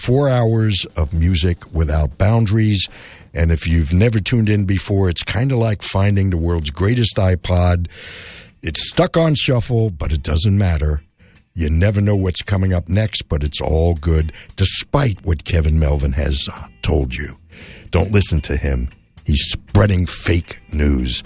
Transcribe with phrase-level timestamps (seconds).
[0.00, 2.88] four hours of music without boundaries.
[3.34, 7.16] And if you've never tuned in before, it's kind of like finding the world's greatest
[7.16, 7.88] iPod.
[8.62, 11.02] It's stuck on shuffle, but it doesn't matter.
[11.54, 16.12] You never know what's coming up next, but it's all good, despite what Kevin Melvin
[16.12, 17.36] has uh, told you.
[17.90, 18.88] Don't listen to him.
[19.26, 21.22] He's spreading fake news.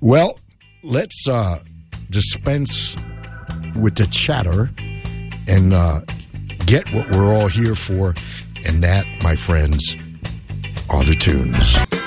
[0.00, 0.38] Well,
[0.82, 1.58] let's uh,
[2.10, 2.96] dispense
[3.76, 4.70] with the chatter
[5.46, 6.00] and uh,
[6.68, 8.14] get what we're all here for.
[8.66, 9.96] And that, my friends,
[10.90, 11.97] are the tunes.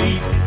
[0.00, 0.39] Street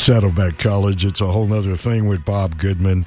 [0.00, 1.04] Saddleback College.
[1.04, 3.04] It's a whole other thing with Bob Goodman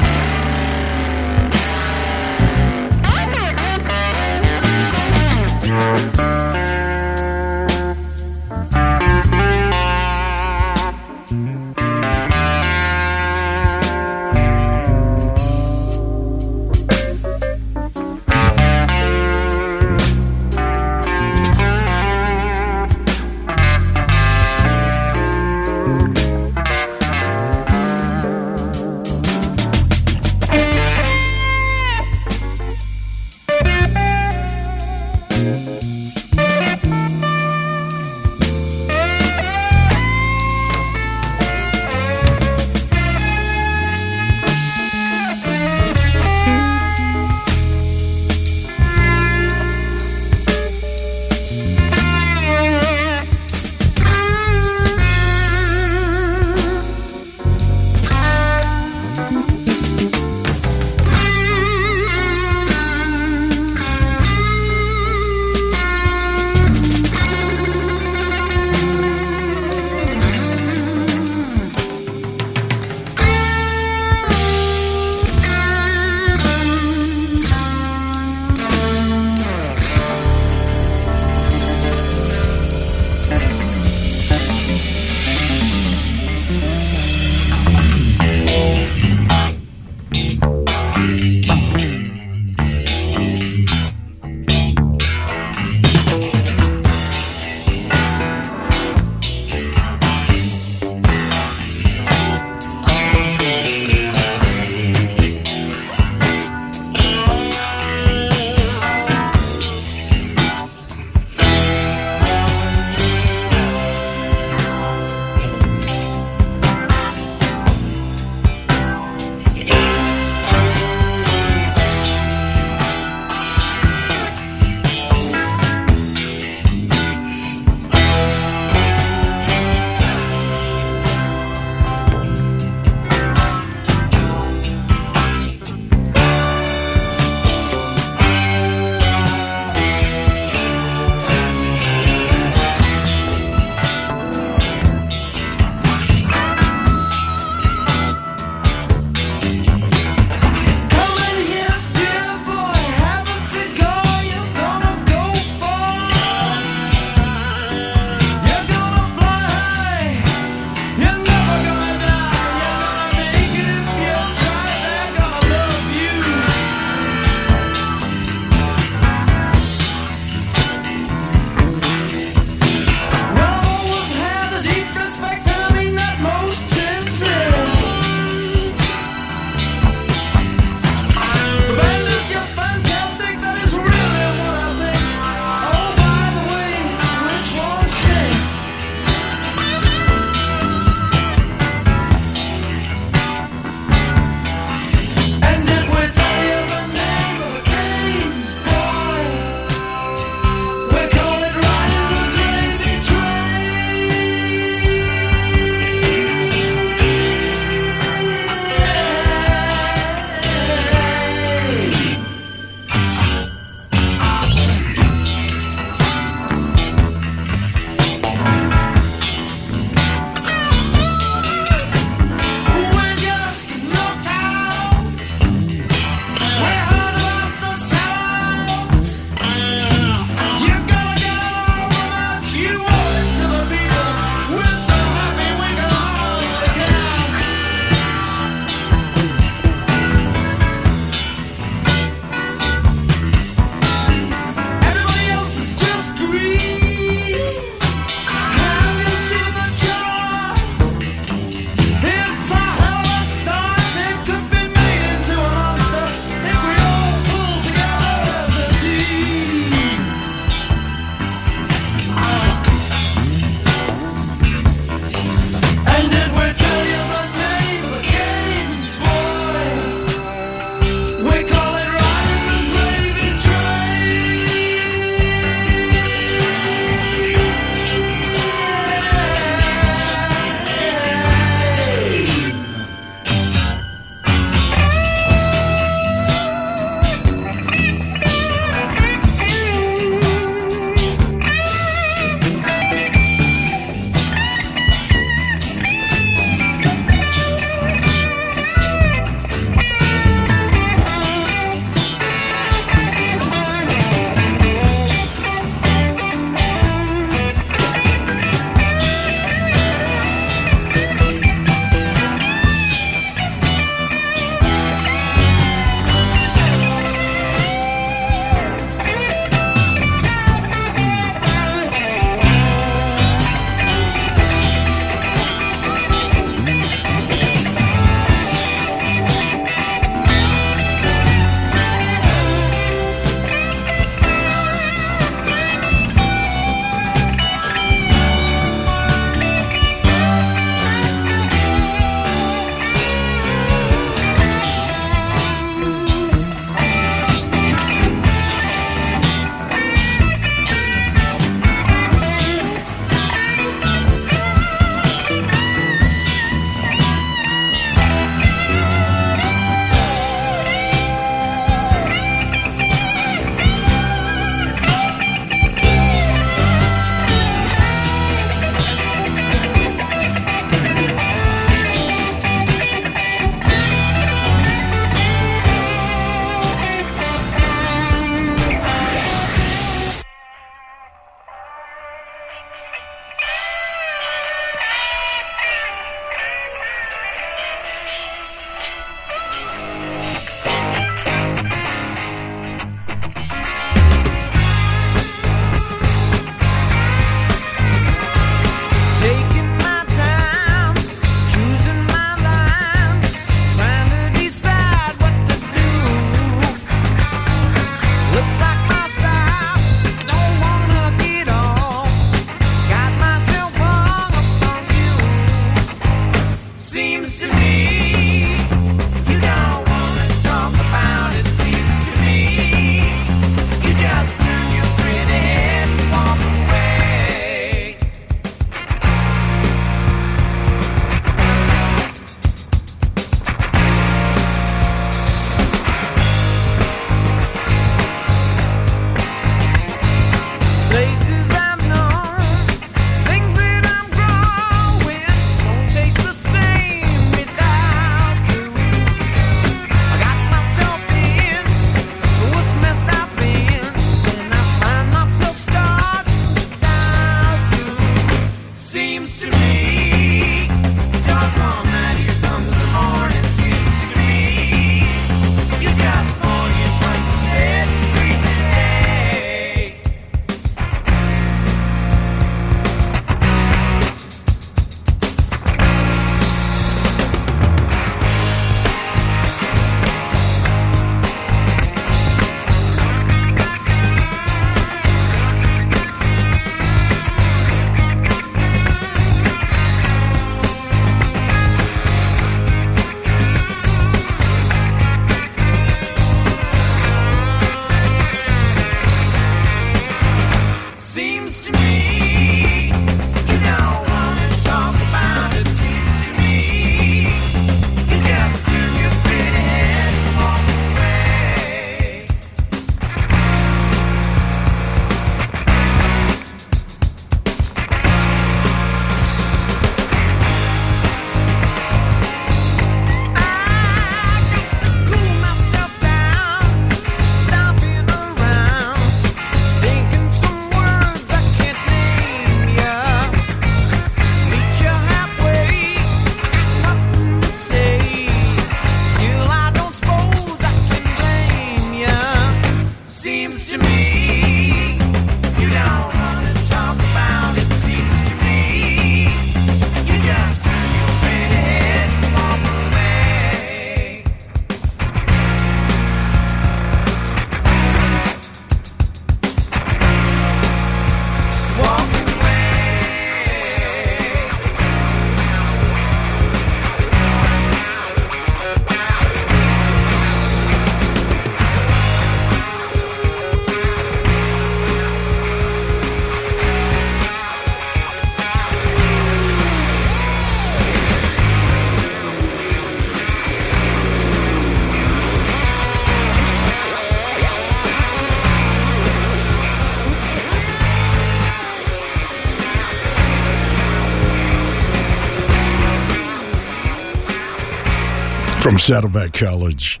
[598.62, 600.00] From Saddleback College.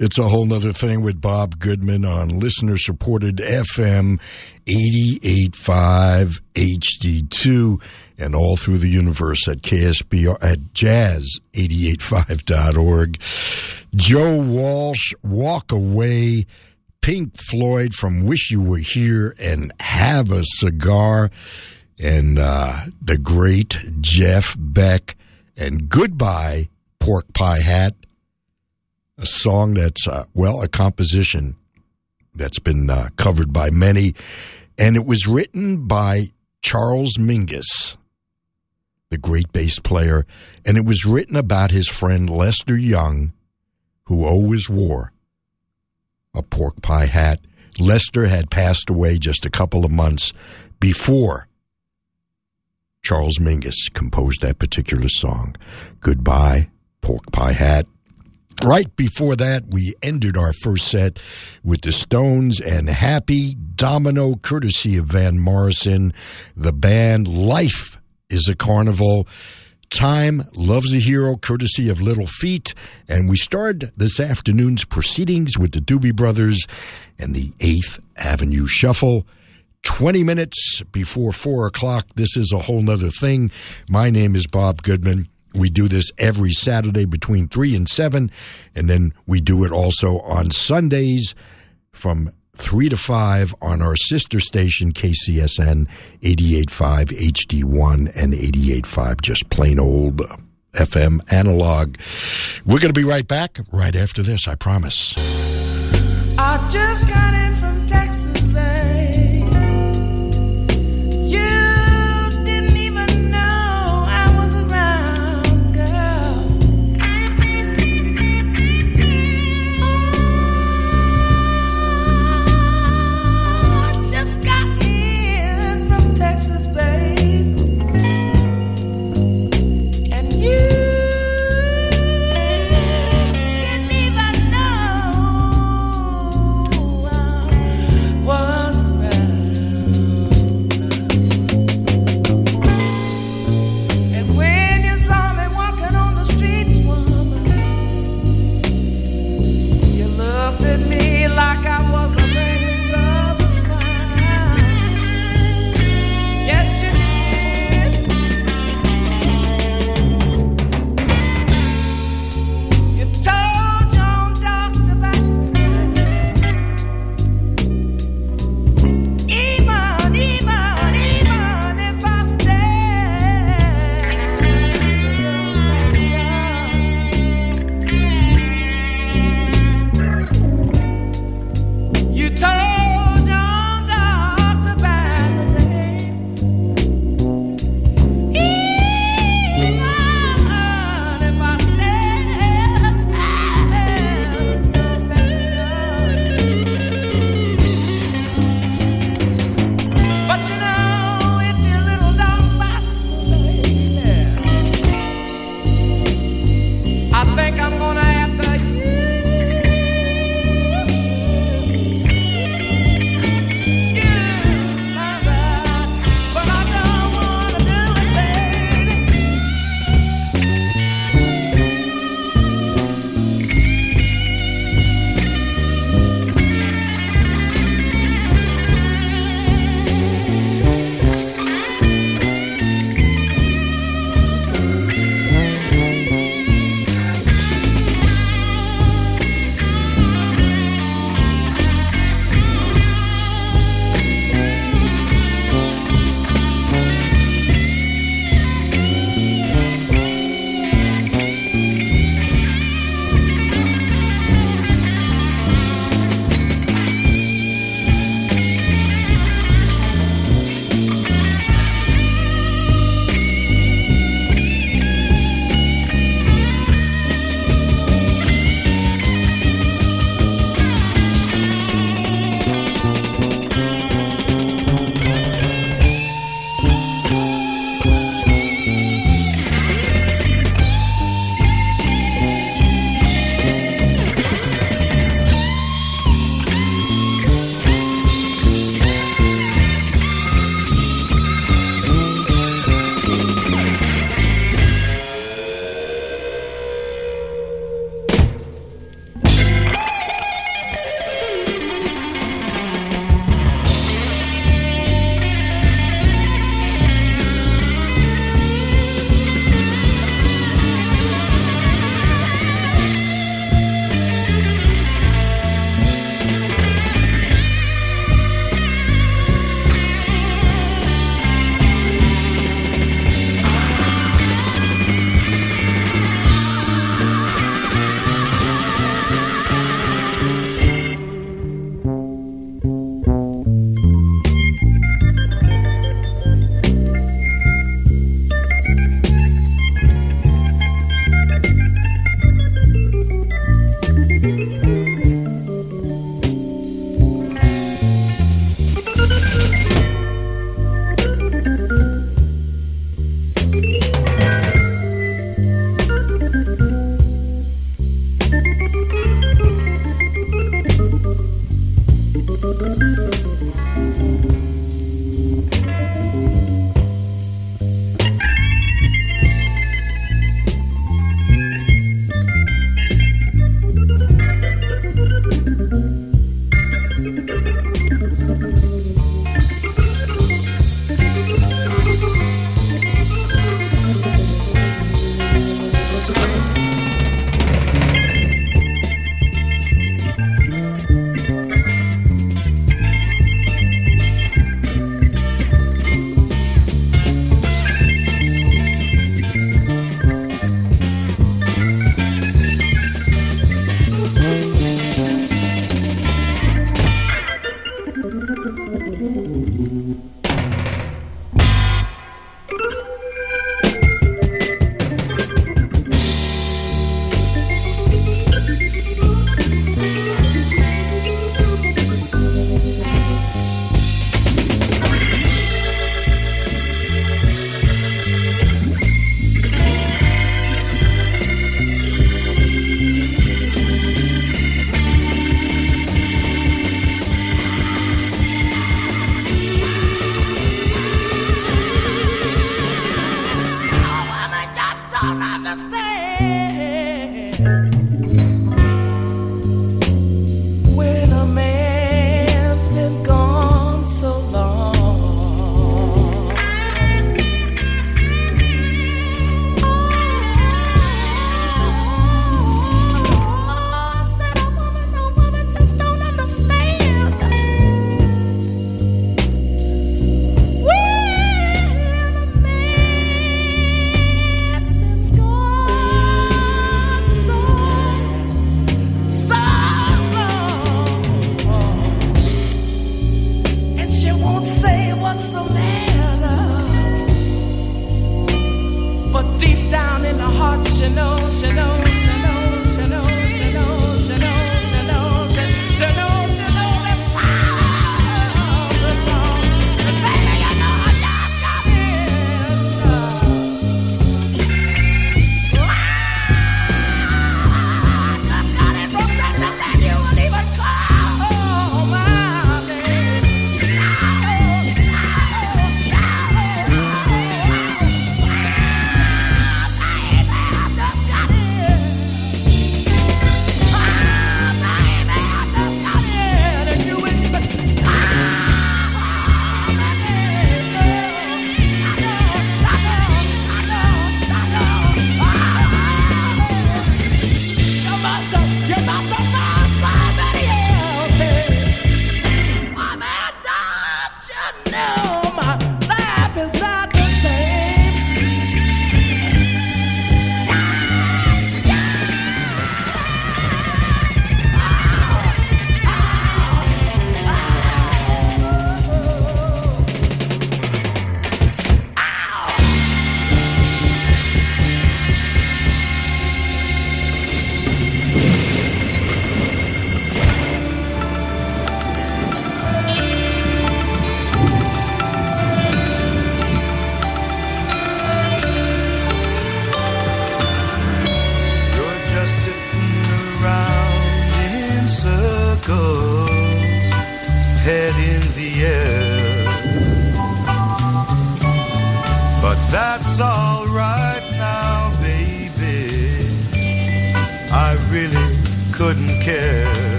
[0.00, 4.20] It's a whole nother thing with Bob Goodman on listener supported FM
[4.66, 7.80] 885 HD2
[8.18, 13.20] and all through the universe at KSBR at jazz885.org.
[13.94, 16.46] Joe Walsh, Walk Away,
[17.02, 21.30] Pink Floyd from Wish You Were Here and Have a Cigar,
[22.02, 25.14] and uh, the great Jeff Beck,
[25.56, 26.66] and Goodbye,
[27.02, 27.96] Pork Pie Hat
[29.18, 31.56] a song that's uh, well a composition
[32.32, 34.14] that's been uh, covered by many.
[34.78, 36.26] And it was written by
[36.62, 37.96] charles mingus
[39.10, 40.24] the great bass player.
[40.64, 43.32] And it was written about his friend lester young
[44.04, 45.12] who always wore
[46.36, 47.40] a pork pie hat.
[47.80, 50.32] Lester had passed away just a couple of months
[50.78, 51.48] before
[53.02, 55.56] charles mingus composed that particular song.
[55.98, 56.68] Goodbye
[57.02, 57.86] pork pie hat
[58.64, 61.18] Right before that, we ended our first set
[61.64, 66.14] with the Stones and Happy Domino, courtesy of Van Morrison.
[66.56, 67.98] The band Life
[68.30, 69.26] is a Carnival.
[69.90, 72.72] Time Loves a Hero, courtesy of Little Feat.
[73.08, 76.64] And we started this afternoon's proceedings with the Doobie Brothers
[77.18, 79.26] and the 8th Avenue Shuffle.
[79.82, 82.06] 20 minutes before 4 o'clock.
[82.14, 83.50] This is a whole nother thing.
[83.90, 85.26] My name is Bob Goodman.
[85.54, 88.30] We do this every Saturday between 3 and 7,
[88.74, 91.34] and then we do it also on Sundays
[91.92, 95.88] from 3 to 5 on our sister station, KCSN
[96.22, 100.22] 88.5 HD1 and 88.5, just plain old
[100.74, 101.96] FM analog.
[102.64, 105.14] We're going to be right back right after this, I promise.
[106.38, 106.66] I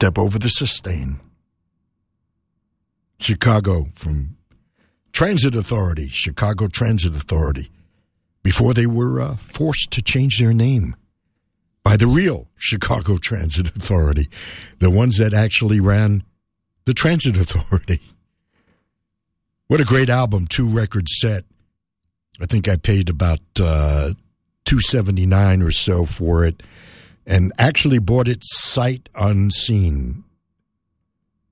[0.00, 1.20] step over the sustain.
[3.18, 4.34] Chicago from
[5.12, 7.68] Transit Authority, Chicago Transit Authority,
[8.42, 10.96] before they were uh, forced to change their name
[11.84, 14.26] by the real Chicago Transit Authority,
[14.78, 16.24] the ones that actually ran
[16.86, 18.00] the Transit Authority.
[19.66, 21.44] What a great album, two record set.
[22.40, 24.14] I think I paid about uh,
[24.64, 26.62] two seventy nine or so for it,
[27.30, 30.24] and actually bought it sight unseen,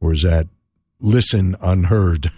[0.00, 0.48] or is that
[1.00, 2.32] listen unheard?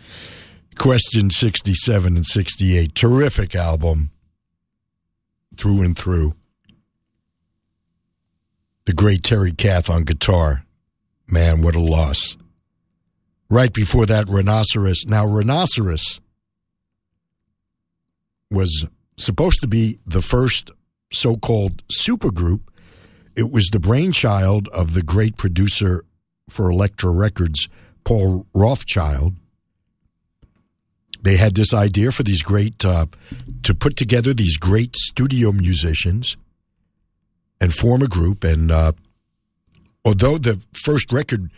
[0.78, 4.10] Question sixty seven and sixty eight, terrific album,
[5.56, 6.34] through and through.
[8.84, 10.64] The great Terry Kath on guitar,
[11.30, 12.36] man, what a loss.
[13.48, 15.06] Right before that, Rhinoceros.
[15.06, 16.20] Now, Rhinoceros
[18.50, 18.86] was
[19.16, 20.70] supposed to be the first
[21.12, 22.60] so called supergroup.
[23.36, 26.04] It was the brainchild of the great producer
[26.48, 27.68] for Elektra Records,
[28.04, 29.34] Paul Rothchild.
[31.22, 33.06] They had this idea for these great, uh,
[33.64, 36.36] to put together these great studio musicians
[37.60, 38.44] and form a group.
[38.44, 38.92] And uh,
[40.04, 41.50] although the first record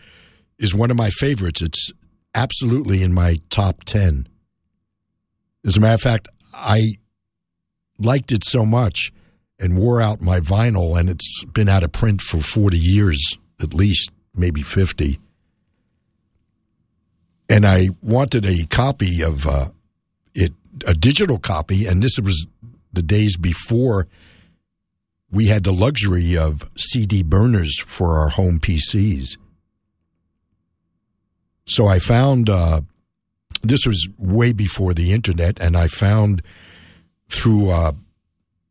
[0.57, 1.91] is one of my favorites, it's
[2.33, 4.27] absolutely in my top 10.
[5.65, 6.93] As a matter of fact, I
[7.99, 9.11] liked it so much
[9.59, 13.73] and wore out my vinyl, and it's been out of print for 40 years at
[13.73, 15.19] least, maybe 50.
[17.49, 19.65] And I wanted a copy of uh,
[20.33, 20.53] it,
[20.87, 22.45] a digital copy, and this was
[22.93, 24.07] the days before
[25.31, 29.37] we had the luxury of CD burners for our home PCs.
[31.65, 32.81] So I found uh,
[33.61, 36.41] this was way before the internet, and I found
[37.29, 37.91] through uh,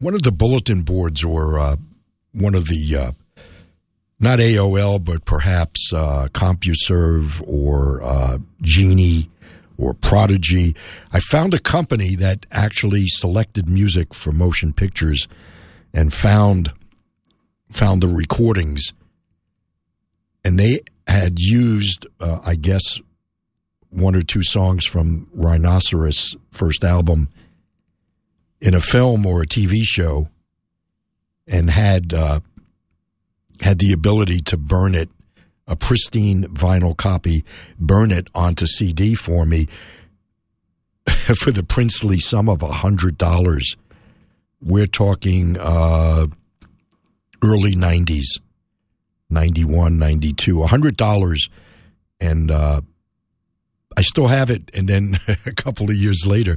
[0.01, 1.76] one of the bulletin boards or uh,
[2.32, 3.42] one of the uh,
[4.20, 9.30] not AOL, but perhaps uh, CompuServe or uh, Genie
[9.76, 10.74] or Prodigy.
[11.12, 15.28] I found a company that actually selected music for motion pictures
[15.94, 16.72] and found
[17.70, 18.92] found the recordings,
[20.44, 23.01] and they had used, uh, I guess,
[23.90, 27.28] one or two songs from Rhinoceros' first album
[28.61, 30.29] in a film or a TV show,
[31.47, 32.41] and had uh,
[33.61, 35.09] had the ability to burn it,
[35.67, 37.45] a pristine vinyl copy,
[37.79, 39.67] burn it onto CD for me
[41.37, 43.77] for the princely sum of hundred dollars.
[44.61, 46.27] We're talking uh,
[47.43, 48.41] early '90s,
[49.31, 51.49] 91, 92, a hundred dollars,
[52.21, 52.81] and uh,
[53.99, 54.70] I still have it.
[54.78, 56.57] And then a couple of years later,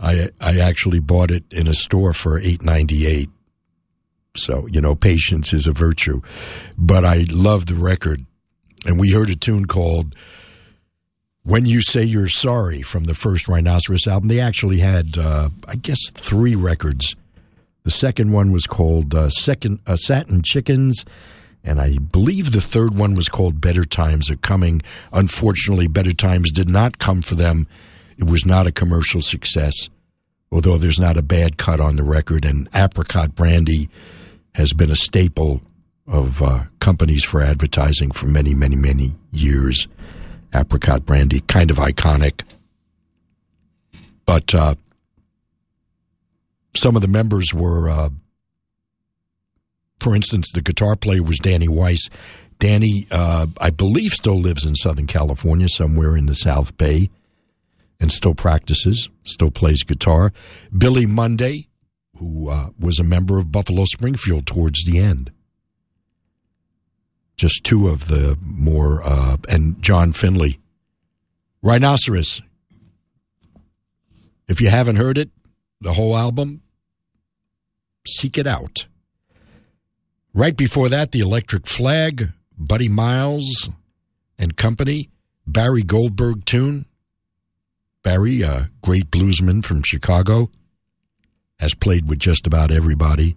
[0.00, 3.30] I I actually bought it in a store for eight ninety eight.
[4.36, 6.20] So you know, patience is a virtue.
[6.76, 8.26] But I love the record,
[8.86, 10.16] and we heard a tune called
[11.44, 14.28] "When You Say You're Sorry" from the first Rhinoceros album.
[14.28, 17.14] They actually had, uh, I guess, three records.
[17.84, 21.04] The second one was called uh, "Second uh, Satin Chickens."
[21.62, 24.82] And I believe the third one was called Better Times Are Coming.
[25.12, 27.66] Unfortunately, Better Times did not come for them.
[28.16, 29.88] It was not a commercial success,
[30.50, 32.44] although there's not a bad cut on the record.
[32.44, 33.88] And apricot brandy
[34.54, 35.62] has been a staple
[36.06, 39.86] of uh, companies for advertising for many, many, many years.
[40.54, 42.42] Apricot brandy, kind of iconic.
[44.26, 44.74] But uh,
[46.74, 48.10] some of the members were, uh,
[50.00, 52.08] for instance, the guitar player was Danny Weiss.
[52.58, 57.10] Danny, uh, I believe, still lives in Southern California, somewhere in the South Bay,
[58.00, 60.32] and still practices, still plays guitar.
[60.76, 61.68] Billy Mundi,
[62.18, 65.32] who uh, was a member of Buffalo Springfield towards the end.
[67.36, 70.58] Just two of the more, uh, and John Finley.
[71.62, 72.42] Rhinoceros.
[74.48, 75.30] If you haven't heard it,
[75.80, 76.60] the whole album,
[78.06, 78.86] seek it out.
[80.32, 83.68] Right before that, the Electric Flag, Buddy Miles
[84.38, 85.10] and Company,
[85.44, 86.86] Barry Goldberg tune.
[88.04, 90.48] Barry, a great bluesman from Chicago,
[91.58, 93.36] has played with just about everybody.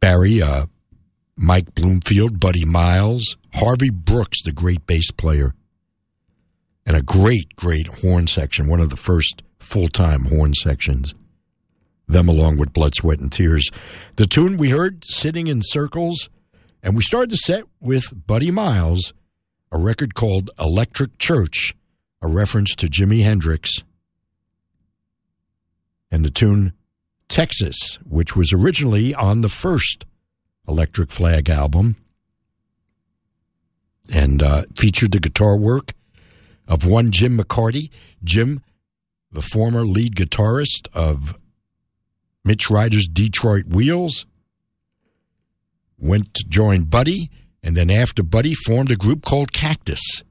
[0.00, 0.66] Barry, uh,
[1.36, 5.52] Mike Bloomfield, Buddy Miles, Harvey Brooks, the great bass player,
[6.86, 11.14] and a great, great horn section, one of the first full time horn sections.
[12.08, 13.70] Them along with Blood, Sweat, and Tears.
[14.16, 16.28] The tune we heard, Sitting in Circles,
[16.82, 19.12] and we started the set with Buddy Miles,
[19.70, 21.74] a record called Electric Church,
[22.20, 23.82] a reference to Jimi Hendrix,
[26.10, 26.72] and the tune
[27.28, 30.04] Texas, which was originally on the first
[30.68, 31.96] Electric Flag album,
[34.12, 35.92] and uh, featured the guitar work
[36.68, 37.88] of one Jim McCarty.
[38.22, 38.62] Jim,
[39.30, 41.36] the former lead guitarist of
[42.44, 44.26] Mitch Ryder's Detroit Wheels,
[45.98, 47.30] went to join Buddy,
[47.62, 50.22] and then after Buddy formed a group called Cactus.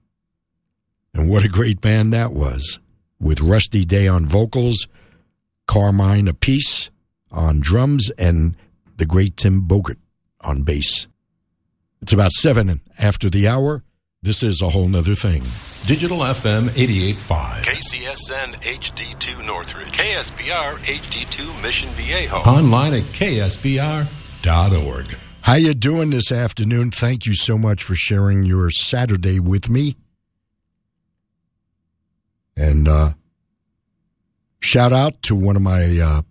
[1.14, 2.80] And what a great band that was,
[3.20, 4.88] with Rusty Day on vocals,
[5.68, 6.90] Carmine Appice
[7.32, 8.58] on drums, and
[8.98, 9.98] the great Tim Bogert
[10.42, 11.08] on bass.
[12.02, 13.84] It's about seven after the hour.
[14.24, 15.42] This is a whole nother thing.
[15.88, 17.64] Digital FM 88.5.
[17.64, 19.92] KCSN HD2 Northridge.
[19.94, 22.36] KSBR HD2 Mission Viejo.
[22.36, 24.06] Online at ksbr.org.
[25.42, 26.92] How you doing this afternoon?
[26.92, 29.96] Thank you so much for sharing your Saturday with me.
[32.56, 33.14] And uh,
[34.60, 36.22] shout out to one of my uh,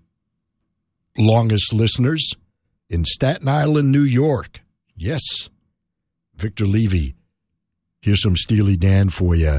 [1.19, 2.35] longest listeners
[2.89, 4.61] in Staten Island, New York.
[4.95, 5.51] Yes,
[6.37, 7.17] Victor Levy.
[8.03, 9.59] Here's some Steely Dan for you.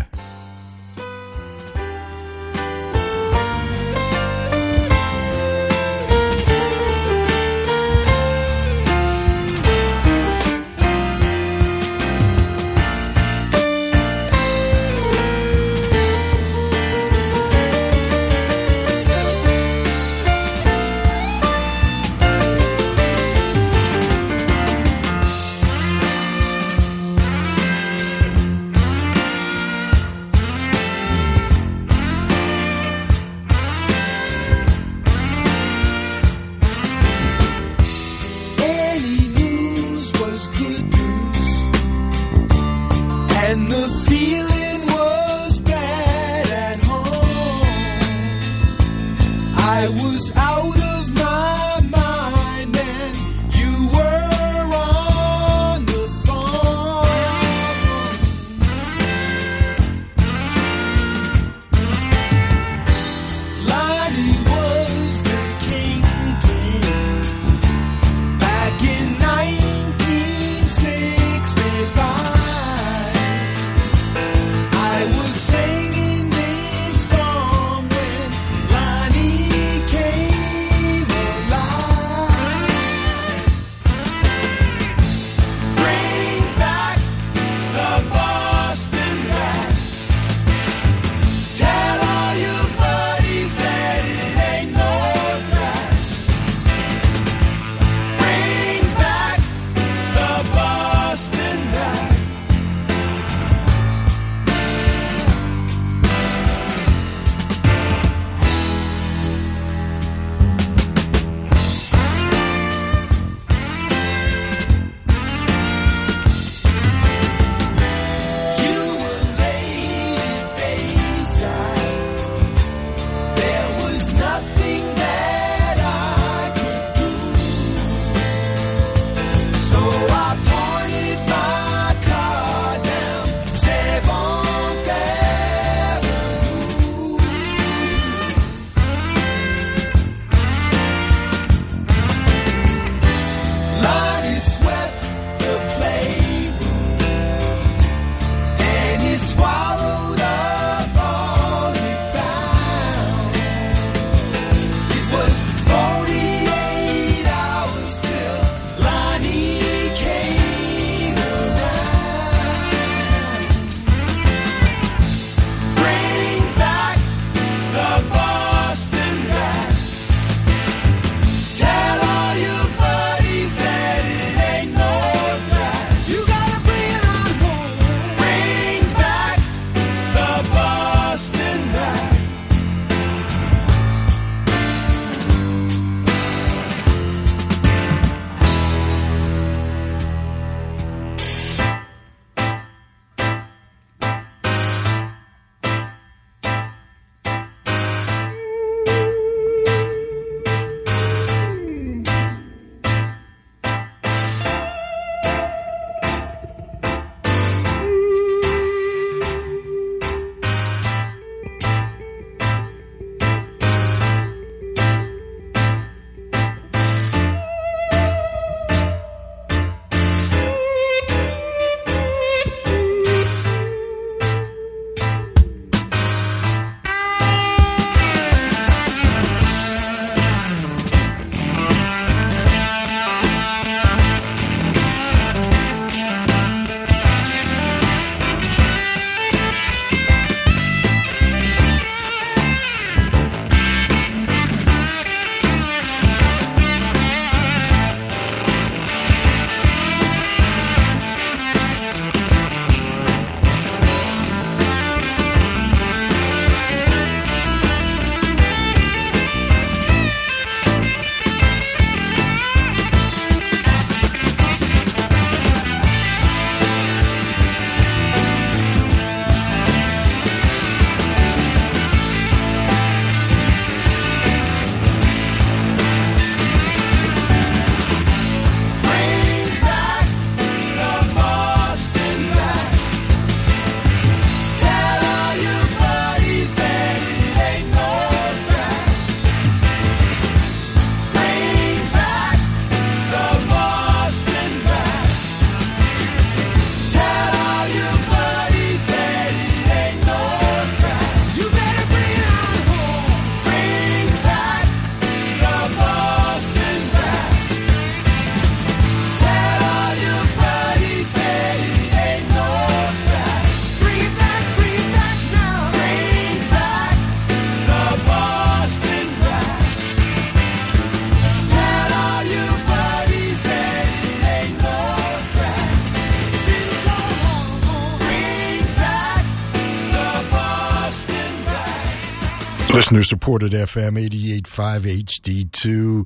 [332.91, 333.97] Listener supported FM
[334.41, 336.05] 88.5 HD2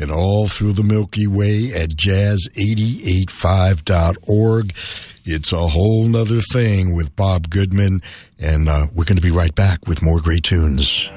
[0.00, 4.74] and all through the Milky Way at jazz885.org.
[5.26, 8.00] It's a whole nother thing with Bob Goodman,
[8.38, 11.10] and uh, we're going to be right back with more great tunes.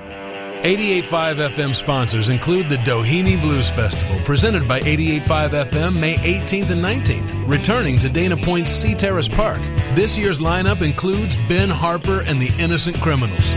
[0.64, 6.84] 88.5 FM sponsors include the Doheny Blues Festival, presented by 88.5 FM May 18th and
[6.84, 9.62] 19th, returning to Dana Point's Sea Terrace Park.
[9.94, 13.54] This year's lineup includes Ben Harper and the Innocent Criminals,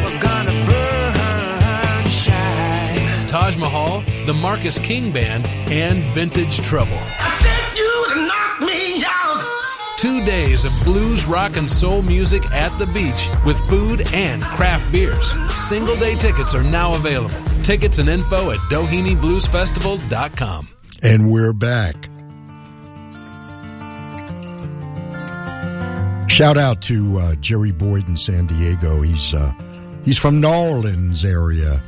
[3.48, 6.92] Taj Mahal, the Marcus King Band, and Vintage Trouble.
[6.92, 9.42] I think you knock me out.
[9.96, 14.92] Two days of blues, rock, and soul music at the beach with food and craft
[14.92, 15.32] beers.
[15.54, 17.34] Single day tickets are now available.
[17.62, 20.68] Tickets and info at DohenyBluesFestival.com.
[21.02, 22.10] And we're back.
[26.28, 29.00] Shout out to uh, Jerry Boyd in San Diego.
[29.00, 29.54] He's uh,
[30.04, 31.82] he's from New Orleans area.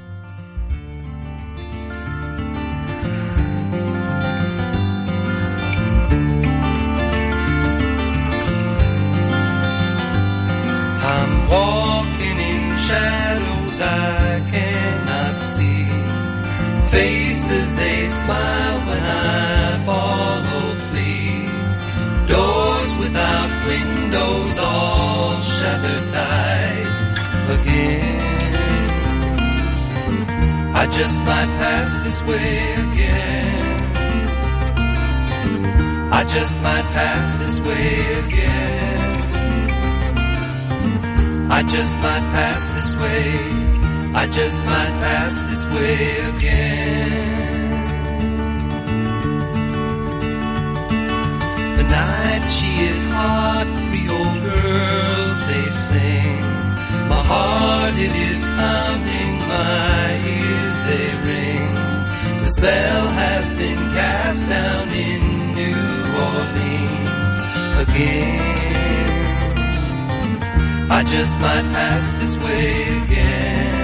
[71.21, 72.71] Just might pass this way
[73.03, 73.75] again.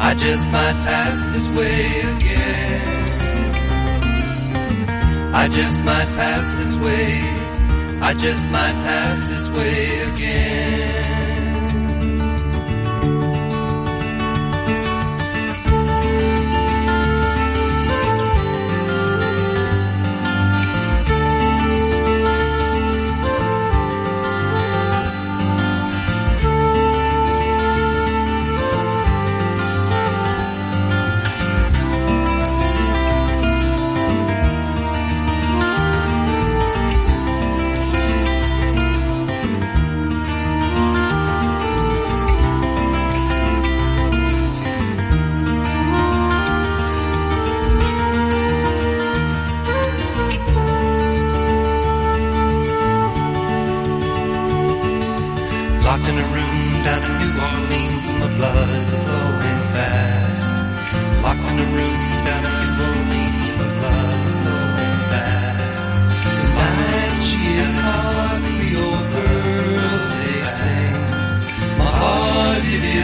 [0.00, 2.82] I just might pass this way again.
[5.34, 7.18] I just might pass this way.
[8.00, 11.11] I just might pass this way again.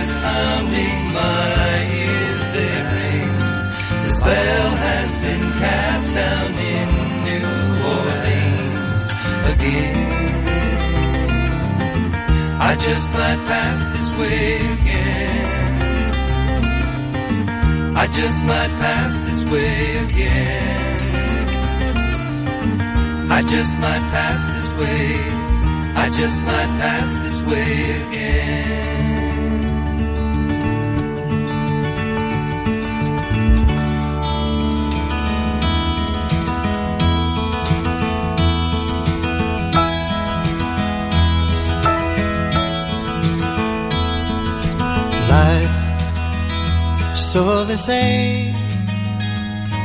[0.09, 1.74] Is pounding, my
[2.05, 3.30] ears they ring.
[4.05, 6.89] The spell has been cast down in
[7.28, 7.48] New
[7.97, 9.02] Orleans
[9.52, 10.10] again.
[12.70, 14.44] I just might pass this way
[14.78, 15.47] again.
[18.02, 19.76] I just might pass this way
[20.06, 20.80] again.
[23.30, 25.05] I just might pass this way.
[26.05, 27.72] I just might pass this way
[28.06, 28.97] again.
[47.39, 48.51] So they say,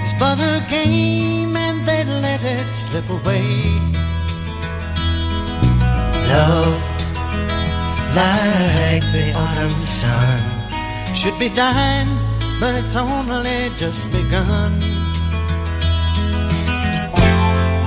[0.06, 3.46] is but a game and they let it slip away.
[6.32, 6.80] Love,
[8.22, 10.42] like the autumn sun,
[11.20, 12.10] should be dying,
[12.60, 14.72] but it's only just begun.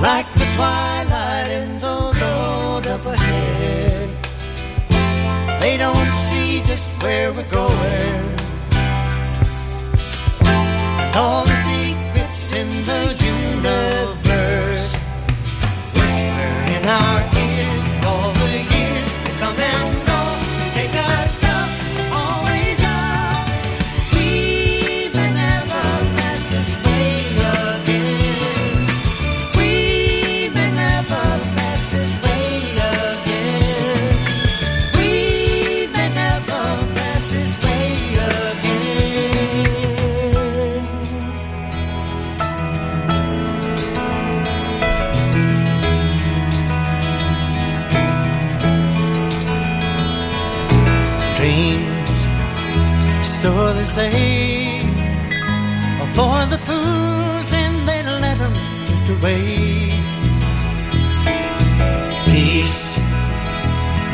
[0.07, 4.09] Like the twilight in the road up ahead.
[5.61, 8.26] They don't see just where we're going.
[11.19, 14.95] All the secrets in the universe.
[15.95, 17.26] Whisper in our
[53.97, 54.79] say
[56.17, 58.55] for the fools and they let them
[58.85, 59.89] drift away.
[62.25, 62.81] Peace,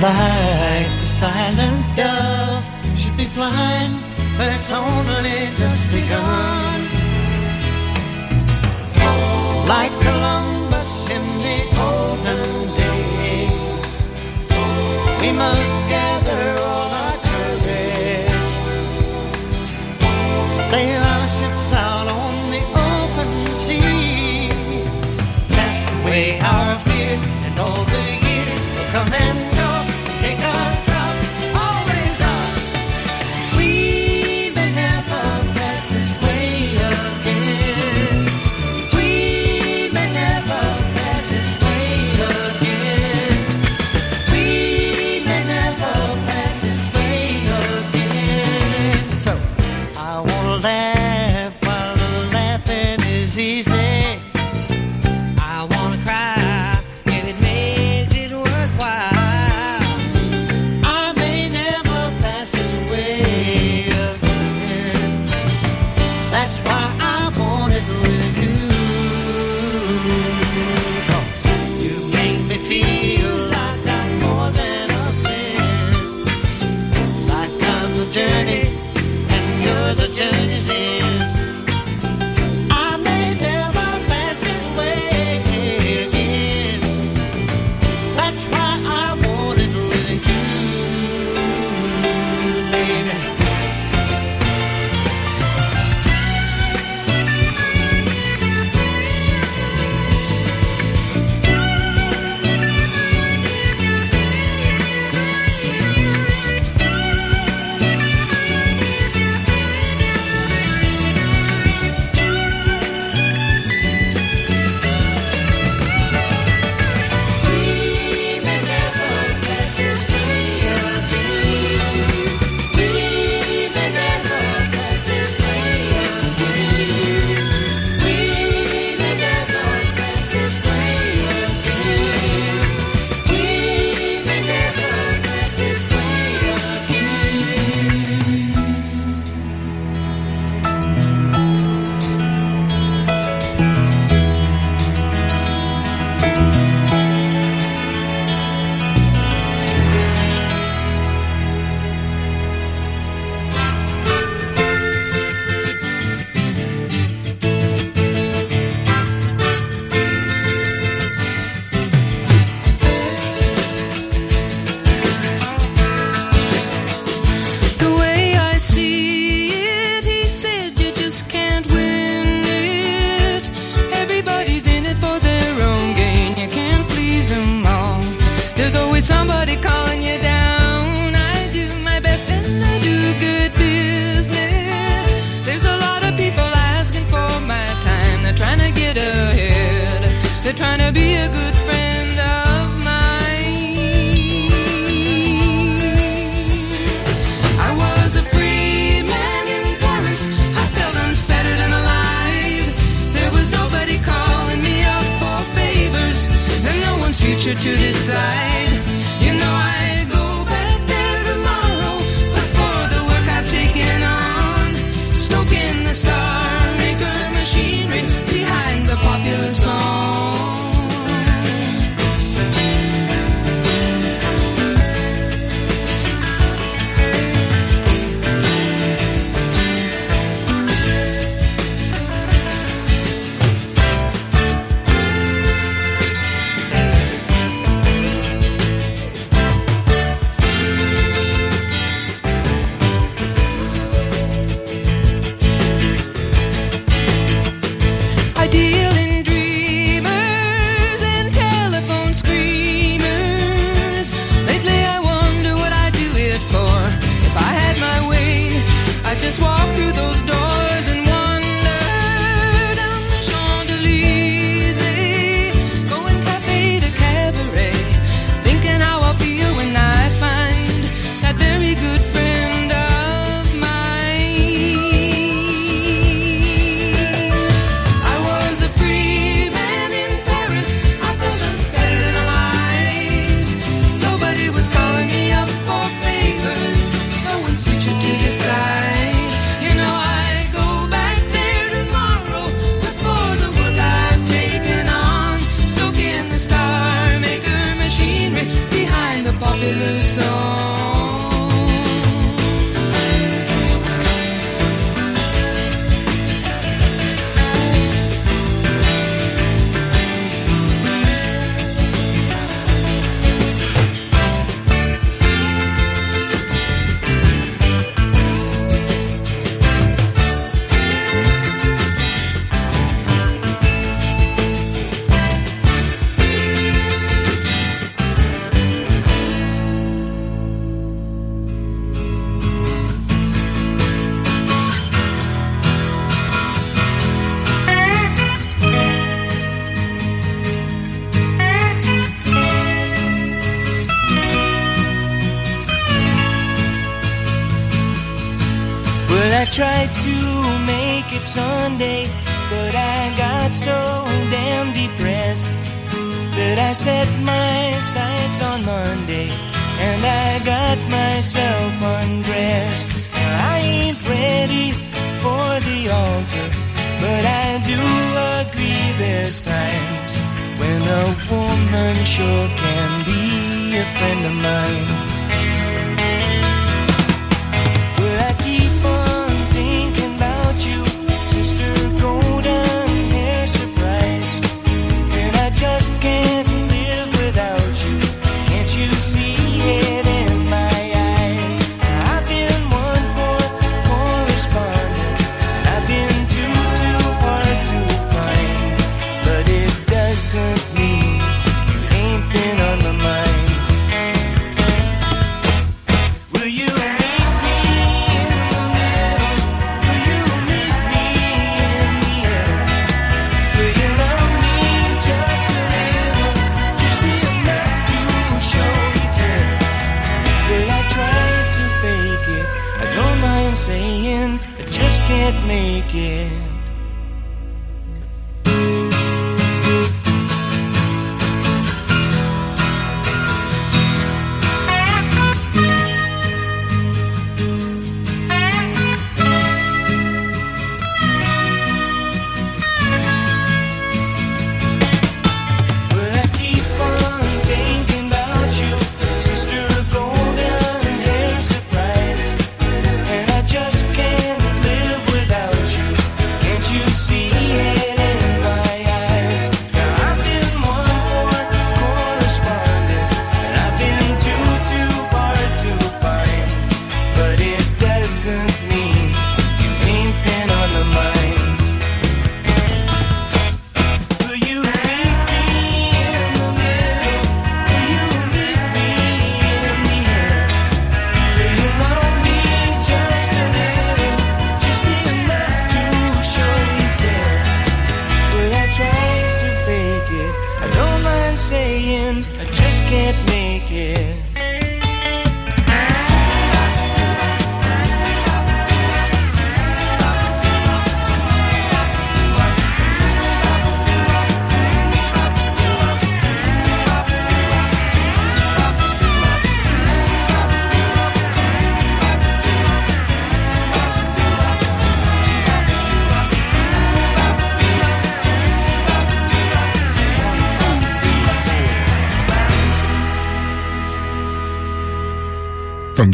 [0.07, 2.63] like the silent dove,
[2.99, 3.93] should be flying,
[4.37, 6.79] but it's only just begun.
[9.73, 13.91] Like Columbus in the olden days,
[15.21, 15.72] we must.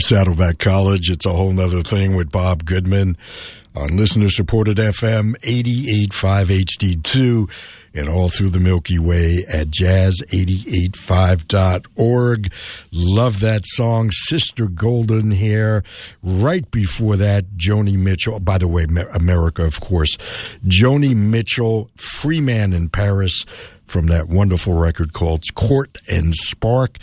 [0.10, 3.16] Saddleback College, it's a whole nother thing with Bob Goodman
[3.76, 7.48] on listener supported FM 885 HD2
[7.94, 12.52] and all through the Milky Way at jazz885.org.
[12.92, 15.84] Love that song, Sister Golden Hair.
[16.24, 18.40] Right before that, Joni Mitchell.
[18.40, 20.18] By the way, America, of course.
[20.66, 23.46] Joni Mitchell, Free Man in Paris
[23.86, 26.98] from that wonderful record called Court and Spark.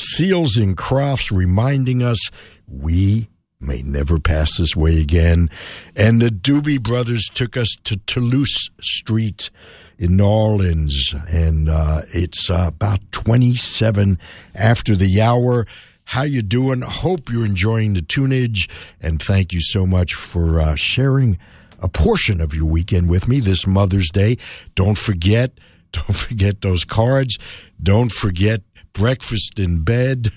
[0.00, 2.30] Seals and Crofts reminding us
[2.66, 3.28] we
[3.60, 5.50] may never pass this way again.
[5.94, 9.50] And the Doobie Brothers took us to Toulouse Street
[9.98, 14.18] in New Orleans, and uh, it's uh, about 27
[14.54, 15.66] after the hour.
[16.04, 16.80] How you doing?
[16.80, 18.68] Hope you're enjoying the tunage,
[19.00, 21.38] and thank you so much for uh, sharing
[21.78, 24.36] a portion of your weekend with me this Mother's Day.
[24.74, 25.52] Don't forget,
[25.92, 27.36] don't forget those cards.
[27.82, 28.62] Don't forget
[28.92, 30.28] breakfast in bed.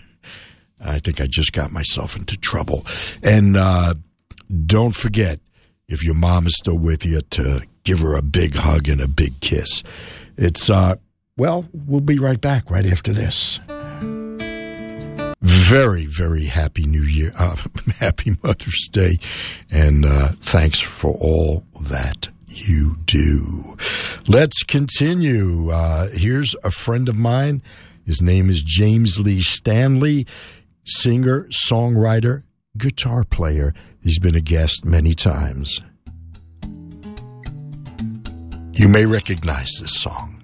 [0.84, 2.86] I think I just got myself into trouble.
[3.24, 3.94] And uh,
[4.66, 5.40] don't forget,
[5.88, 9.08] if your mom is still with you, to give her a big hug and a
[9.08, 9.84] big kiss.
[10.38, 10.96] It's, uh,
[11.38, 13.60] well, we'll be right back right after this.
[15.42, 17.56] Very, very happy New Year, uh,
[18.00, 19.18] happy Mother's Day,
[19.74, 23.76] and uh, thanks for all that you do.
[24.28, 25.70] Let's continue.
[25.70, 27.62] Uh, here's a friend of mine.
[28.06, 30.28] His name is James Lee Stanley,
[30.84, 32.44] singer, songwriter,
[32.78, 33.74] guitar player.
[34.02, 35.80] He's been a guest many times.
[38.74, 40.44] You may recognize this song.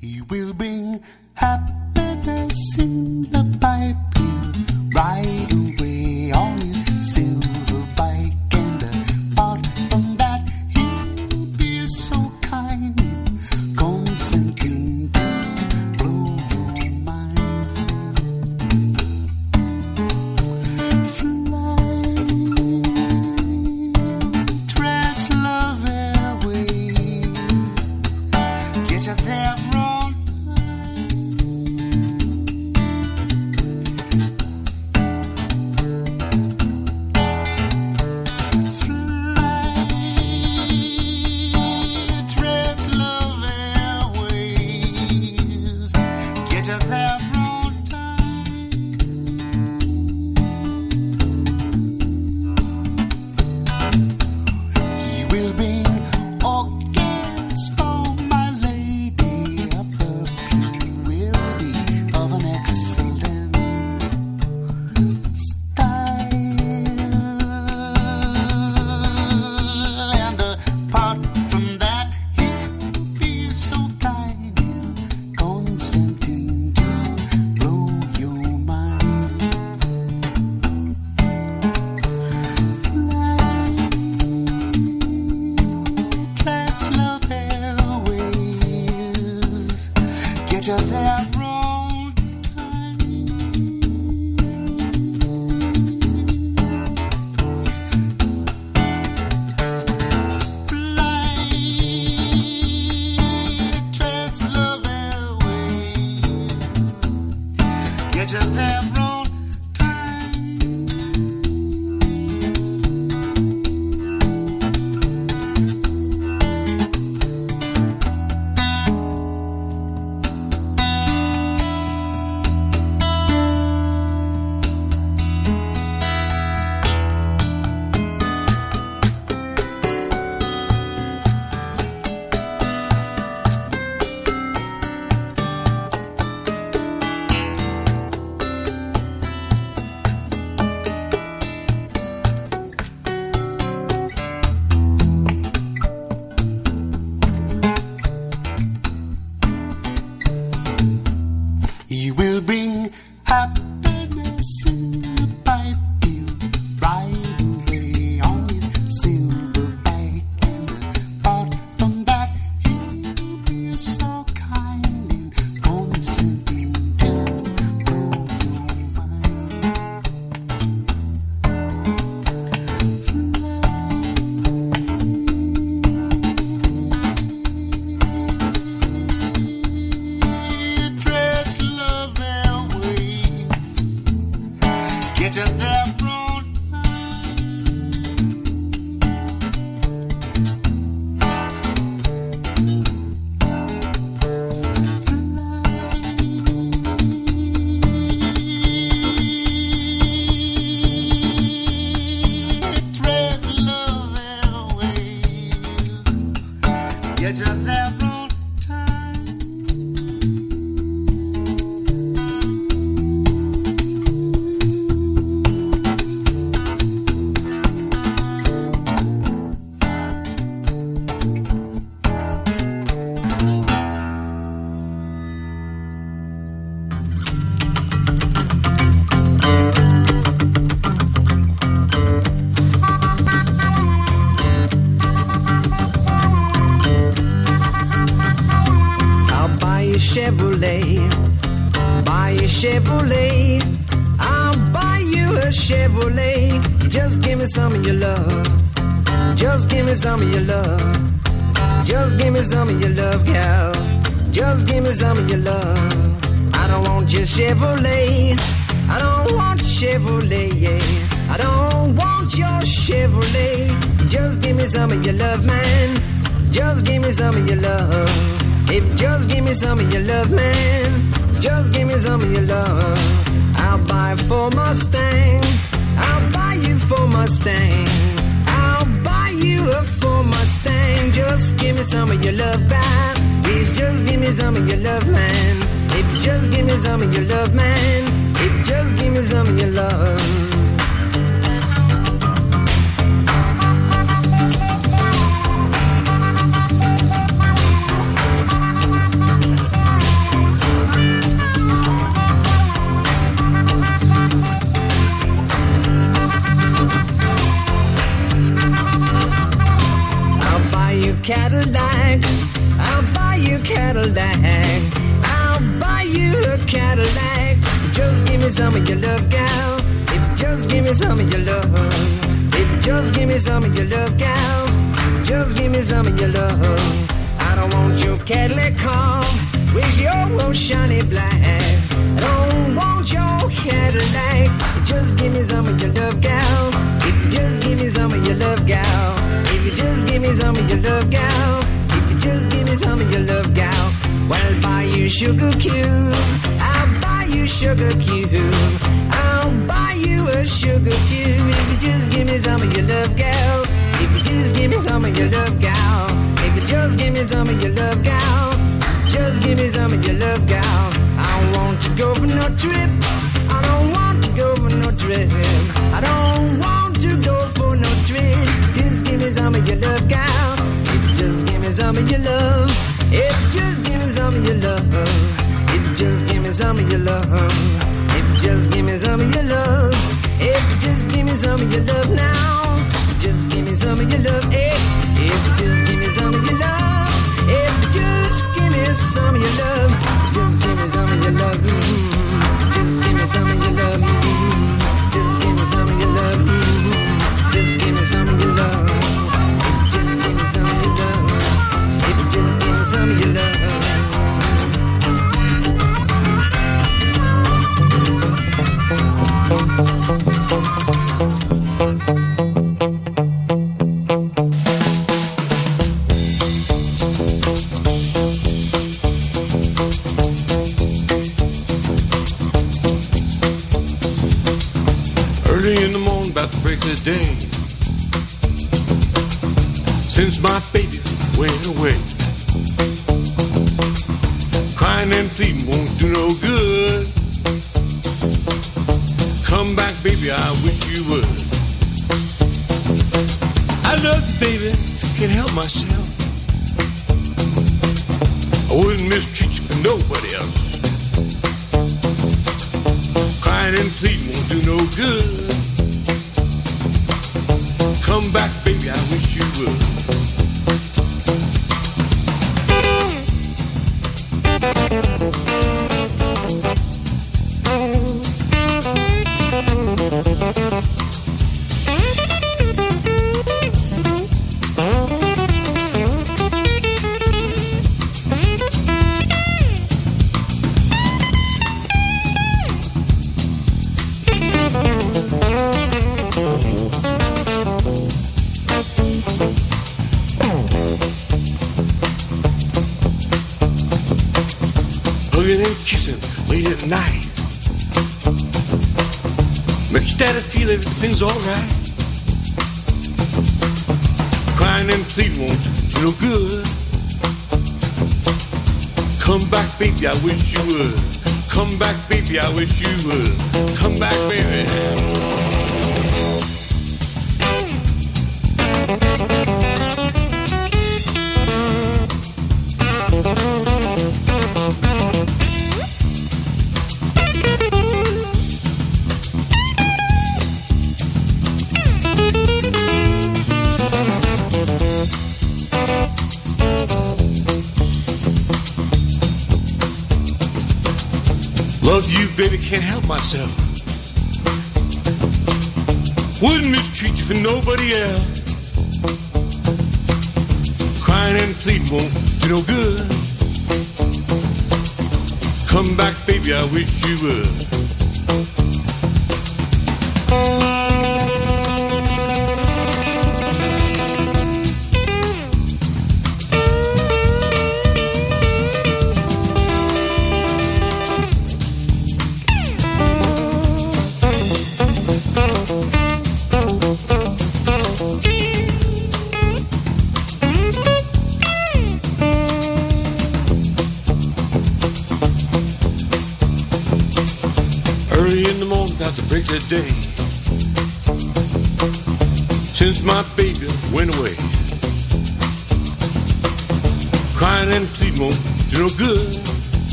[0.00, 1.02] He will bring
[1.34, 3.96] happiness in the pipe.
[4.16, 5.35] He'll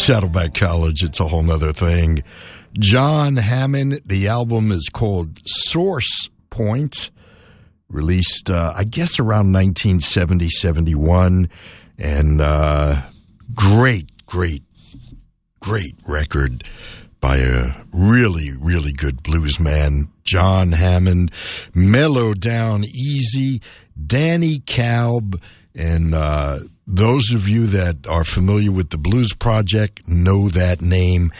[0.00, 2.22] Saddleback College, it's a whole nother thing.
[2.78, 7.10] John Hammond, the album is called Source Point,
[7.90, 11.50] released, uh, I guess, around 1970, 71.
[11.98, 13.02] And uh,
[13.54, 14.62] great, great,
[15.60, 16.64] great record
[17.20, 21.30] by a really, really good blues man, John Hammond.
[21.74, 23.60] Mellow down easy,
[24.06, 25.40] Danny Kalb,
[25.78, 26.56] and uh,
[27.00, 31.32] those of you that are familiar with the Blues Project know that name.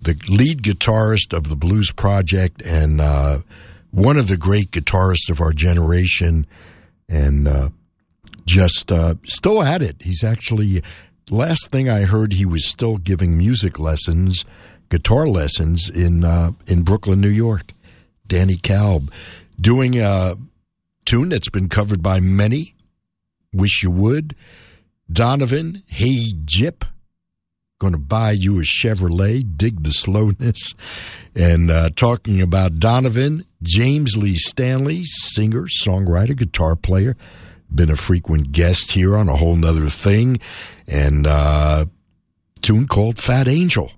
[0.00, 3.38] The lead guitarist of the Blues Project and uh,
[3.90, 6.46] one of the great guitarists of our generation,
[7.08, 7.70] and uh,
[8.46, 9.96] just uh, still at it.
[10.02, 10.82] He's actually,
[11.30, 14.44] last thing I heard, he was still giving music lessons,
[14.88, 17.72] guitar lessons in uh, in Brooklyn, New York.
[18.28, 19.12] Danny Kalb
[19.60, 20.34] doing a
[21.04, 22.74] tune that's been covered by many.
[23.52, 24.34] Wish you would.
[25.12, 26.84] Donovan, Hey Gyp,
[27.78, 30.74] going to buy you a Chevrolet, dig the slowness.
[31.34, 37.16] And uh, talking about Donovan, James Lee Stanley, singer, songwriter, guitar player,
[37.74, 40.38] been a frequent guest here on a whole nother thing.
[40.86, 41.86] And uh,
[42.62, 43.92] tune called Fat Angel,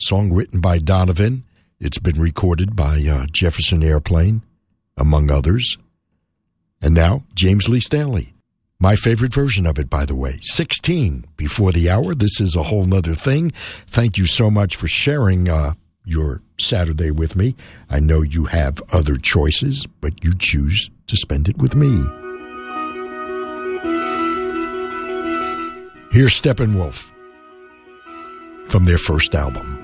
[0.00, 1.44] song written by Donovan.
[1.78, 4.42] It's been recorded by uh, Jefferson Airplane,
[4.96, 5.76] among others.
[6.80, 8.32] And now, James Lee Stanley.
[8.82, 10.38] My favorite version of it, by the way.
[10.42, 12.16] 16 before the hour.
[12.16, 13.52] This is a whole nother thing.
[13.86, 17.54] Thank you so much for sharing uh, your Saturday with me.
[17.88, 21.90] I know you have other choices, but you choose to spend it with me.
[26.10, 27.12] Here's Steppenwolf
[28.66, 29.81] from their first album.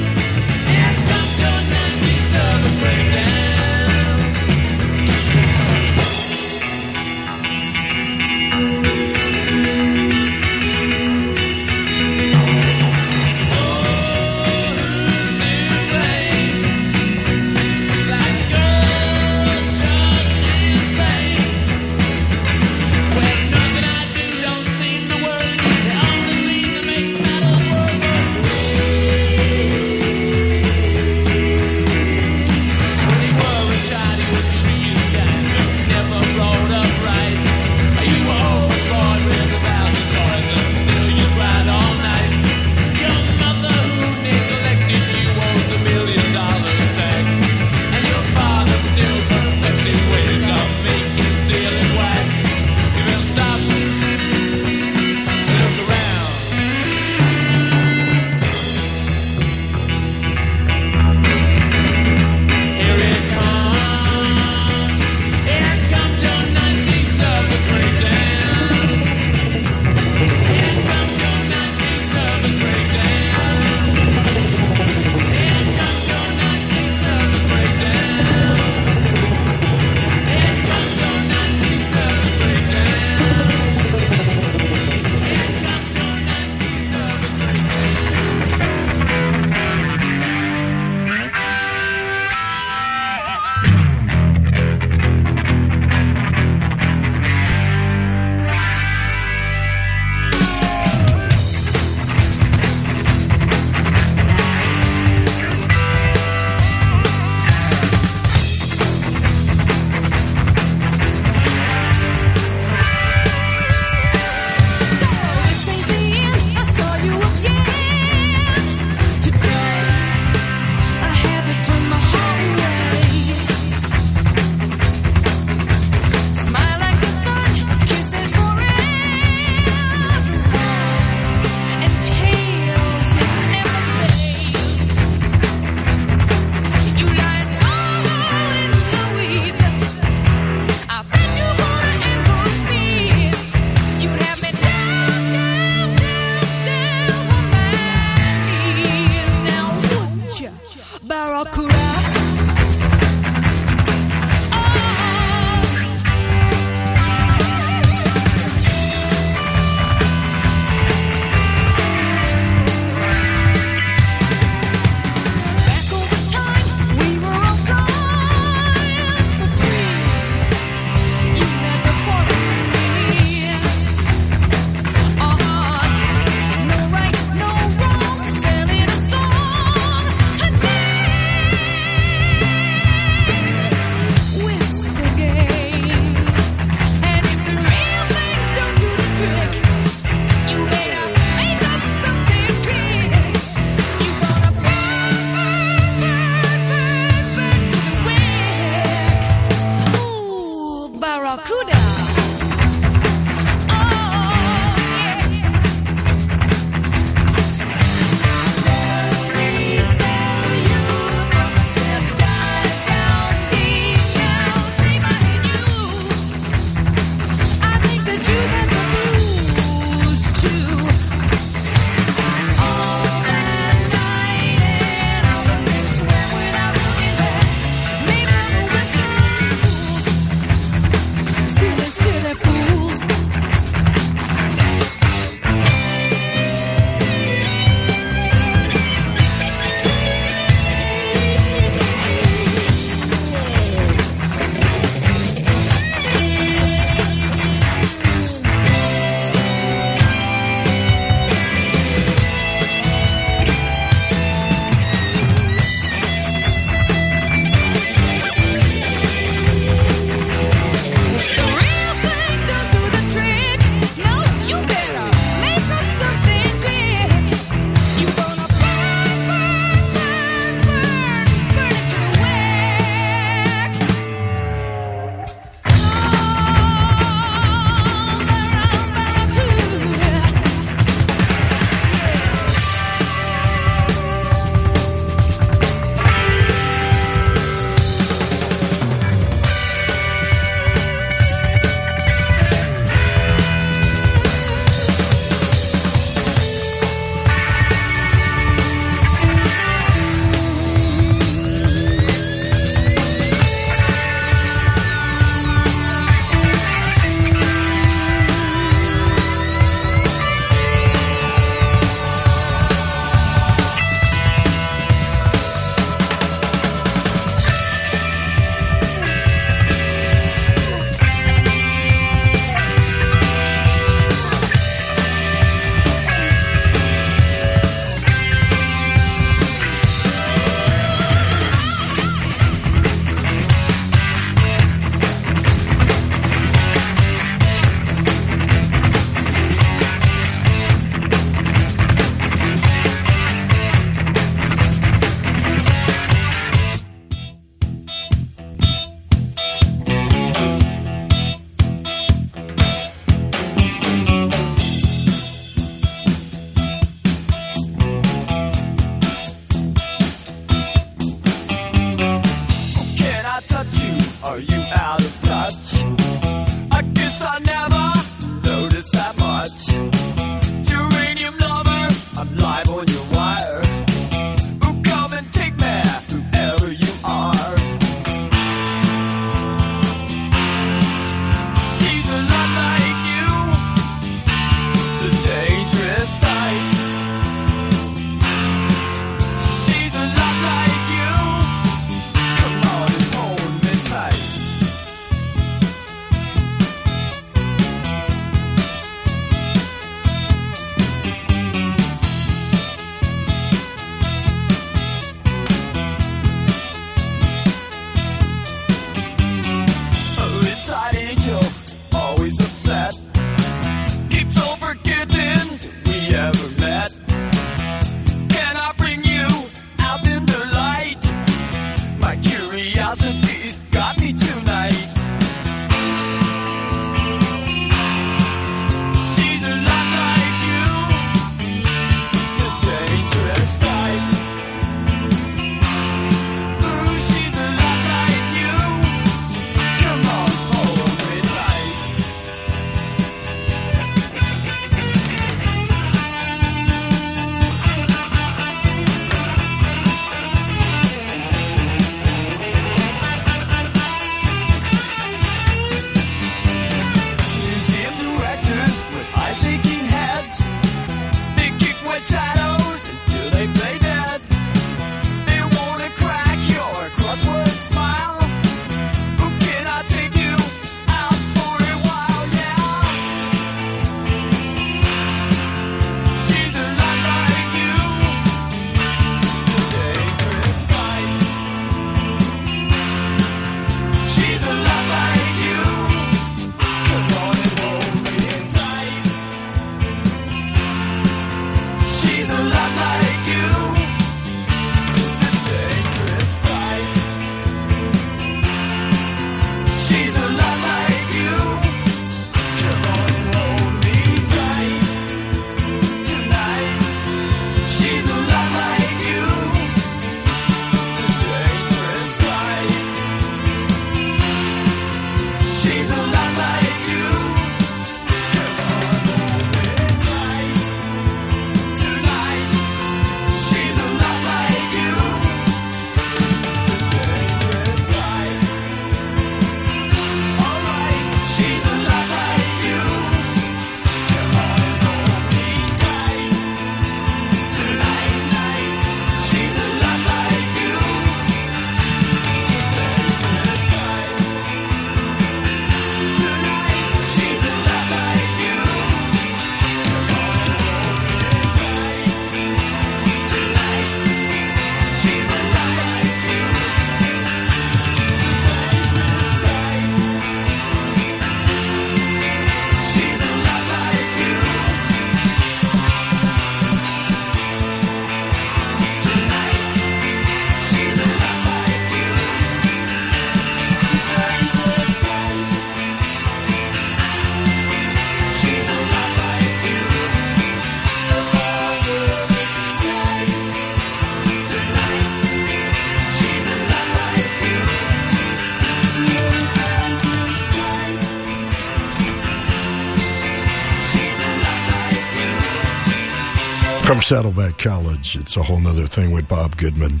[597.06, 600.00] Saddleback College, it's a whole nother thing with Bob Goodman.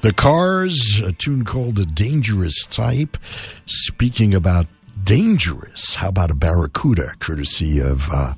[0.00, 3.18] The Cars, a tune called The Dangerous Type.
[3.66, 4.66] Speaking about
[5.04, 8.32] dangerous, how about a Barracuda, courtesy of uh,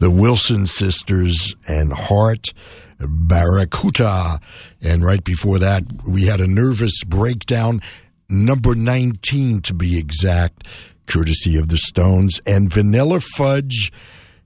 [0.00, 2.52] the Wilson sisters and Heart
[2.98, 4.40] Barracuda.
[4.82, 7.80] And right before that, we had a nervous breakdown,
[8.28, 10.66] number 19 to be exact,
[11.06, 13.92] courtesy of the Stones, and Vanilla Fudge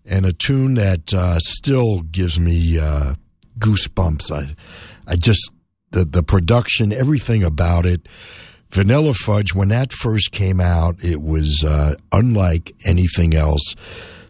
[0.08, 3.14] and a tune that uh, still gives me uh,
[3.58, 4.30] goosebumps.
[4.30, 4.54] I,
[5.06, 5.50] I just
[5.90, 8.08] the the production, everything about it.
[8.70, 13.74] Vanilla Fudge, when that first came out, it was uh, unlike anything else.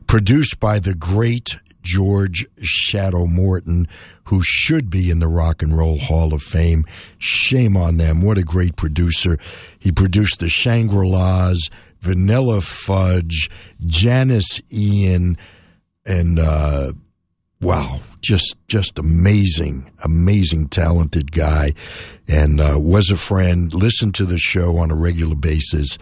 [0.07, 3.89] Produced by the great George Shadow Morton,
[4.25, 6.85] who should be in the Rock and Roll Hall of Fame.
[7.19, 8.23] Shame on them.
[8.23, 9.39] What a great producer.
[9.79, 13.51] He produced the Shangri La's, Vanilla Fudge,
[13.87, 15.37] Janis Ian,
[16.09, 16.93] and uh,
[17.61, 21.73] wow, just just amazing, amazing, talented guy,
[22.27, 23.73] and uh, was a friend.
[23.73, 25.99] Listened to the show on a regular basis,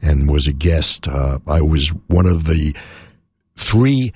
[0.00, 1.06] and was a guest.
[1.06, 2.74] Uh, I was one of the
[3.56, 4.12] three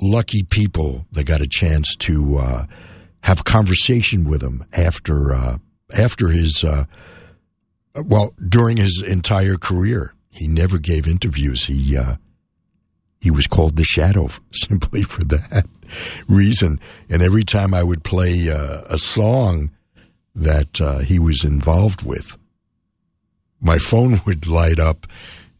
[0.00, 2.64] lucky people that got a chance to uh,
[3.22, 5.58] have conversation with him after uh,
[5.98, 6.84] after his uh,
[8.04, 10.14] well during his entire career.
[10.30, 11.64] He never gave interviews.
[11.64, 12.16] He uh,
[13.26, 15.66] he was called the Shadow simply for that
[16.28, 16.78] reason.
[17.10, 19.72] And every time I would play uh, a song
[20.36, 22.36] that uh, he was involved with,
[23.60, 25.08] my phone would light up,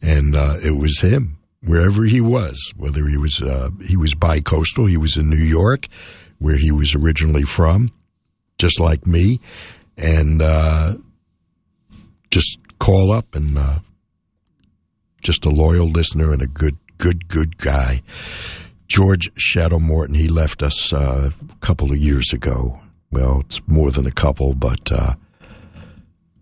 [0.01, 2.73] and uh, it was him wherever he was.
[2.77, 5.87] Whether he was uh, he was bi-coastal, he was in New York,
[6.37, 7.89] where he was originally from,
[8.57, 9.41] just like me,
[9.97, 10.93] and uh,
[12.31, 13.79] just call up and uh,
[15.21, 18.01] just a loyal listener and a good good, good guy.
[18.87, 22.79] George Shadow Morton, he left us uh, a couple of years ago.
[23.11, 25.13] Well, it's more than a couple, but uh,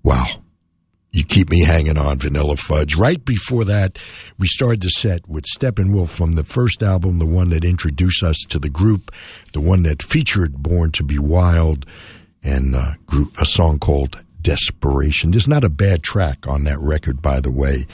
[0.03, 0.25] wow.
[1.11, 2.97] You Keep Me Hanging On, Vanilla Fudge.
[2.97, 3.97] Right before that,
[4.37, 8.37] we started the set with Steppenwolf from the first album, the one that introduced us
[8.49, 9.13] to the group,
[9.53, 11.85] the one that featured Born to Be Wild,
[12.43, 12.95] and uh,
[13.39, 15.31] a song called Desperation.
[15.31, 17.85] There's not a bad track on that record, by the way.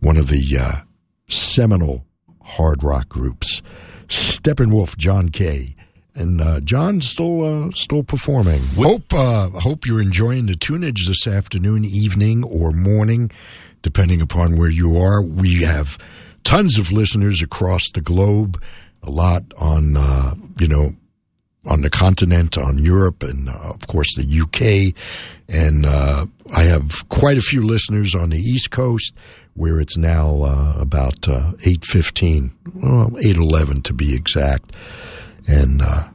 [0.00, 0.80] One of the uh,
[1.28, 2.04] seminal
[2.42, 3.62] hard rock groups.
[4.08, 5.74] Steppenwolf, John Kay.
[6.14, 8.60] And uh, John's still uh, still performing.
[8.76, 13.32] Hope uh, hope you're enjoying the tunage this afternoon, evening, or morning,
[13.82, 15.24] depending upon where you are.
[15.24, 15.98] We have
[16.44, 18.62] tons of listeners across the globe.
[19.02, 20.92] A lot on uh, you know
[21.68, 24.94] on the continent, on Europe, and uh, of course the UK.
[25.48, 26.26] And uh,
[26.56, 29.14] I have quite a few listeners on the East Coast,
[29.54, 34.72] where it's now uh, about uh, eight fifteen, well, eight eleven to be exact.
[35.46, 36.08] And uh,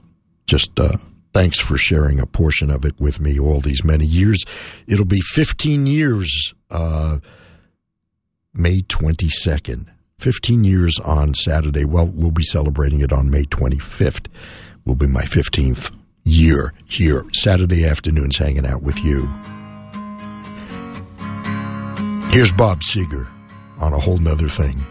[0.45, 0.97] just uh,
[1.33, 4.43] thanks for sharing a portion of it with me all these many years.
[4.87, 7.17] It'll be fifteen years, uh,
[8.53, 9.91] May twenty second.
[10.19, 11.85] 15 years on Saturday.
[11.85, 14.27] Well, we'll be celebrating it on May 25th.
[14.85, 15.95] Will be my 15th
[16.25, 17.23] year here.
[17.31, 19.29] Saturday afternoons hanging out with you.
[22.31, 23.27] Here's Bob Seger
[23.79, 24.85] on a whole nother thing.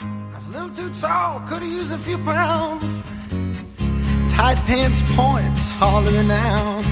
[0.00, 3.00] I was A little too tall, could have used a few pounds.
[4.32, 6.82] Tight pants points, hollering out.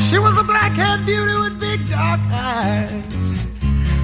[0.00, 3.14] She was a black-haired beauty with big dark eyes.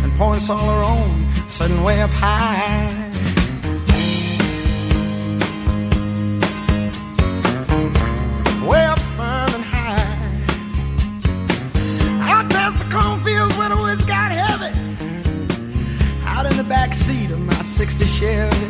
[0.04, 3.35] And points all her own, sitting way up high.
[12.66, 14.72] Past the cornfields where the woods got heavy.
[16.24, 18.68] Out in the back seat of my 60 Chevy.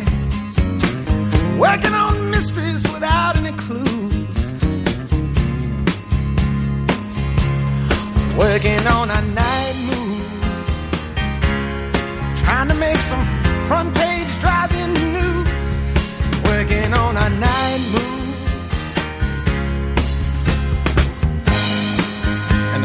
[1.58, 4.52] Working on mysteries without any clues.
[8.36, 10.76] Working on our night moves.
[12.42, 13.24] Trying to make some
[13.68, 15.50] front page driving news.
[16.50, 18.16] Working on our night moves.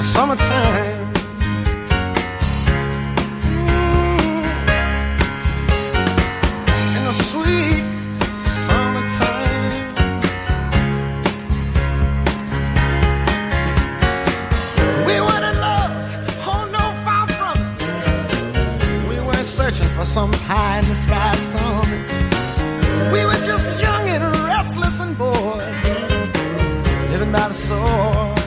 [0.03, 1.00] Summertime.
[20.01, 23.13] For some pie in the sky summit.
[23.13, 25.75] We were just young and restless and bored,
[27.11, 28.39] living by the sword.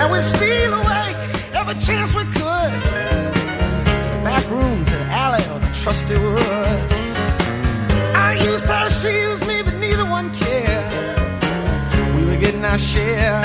[0.00, 1.08] And we steal away
[1.58, 2.72] every chance we could
[4.04, 7.06] to the back room, to the alley, or the trusty woods.
[8.28, 10.94] I used her, she used me, but neither one cared.
[12.14, 13.44] We were getting our share,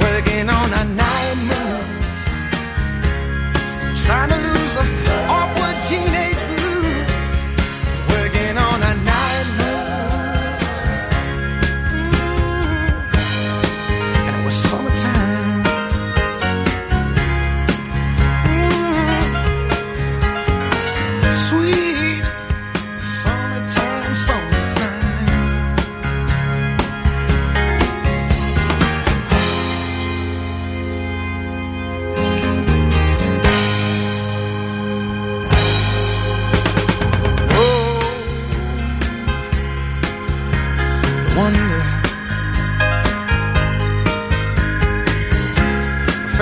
[0.00, 1.91] working on our night moves,
[4.12, 4.41] trying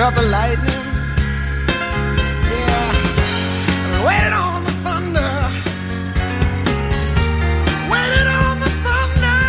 [0.01, 0.85] The lightning.
[2.51, 2.91] Yeah.
[4.05, 5.31] Waited on the thunder.
[7.91, 9.39] Waited on the thunder.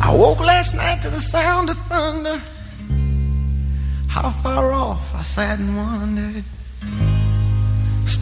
[0.00, 2.40] I woke last night to the sound of thunder.
[4.08, 6.44] How far off I sat and wondered.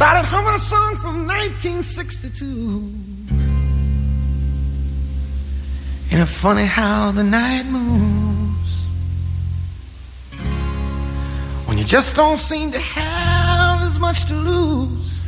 [0.02, 2.92] Started humming a song from 1962.
[6.10, 8.88] Ain't it funny how the night moves?
[11.66, 15.22] When you just don't seem to have as much to lose.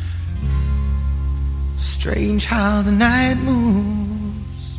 [1.76, 4.78] Strange how the night moves.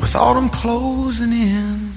[0.00, 1.91] With autumn closing in.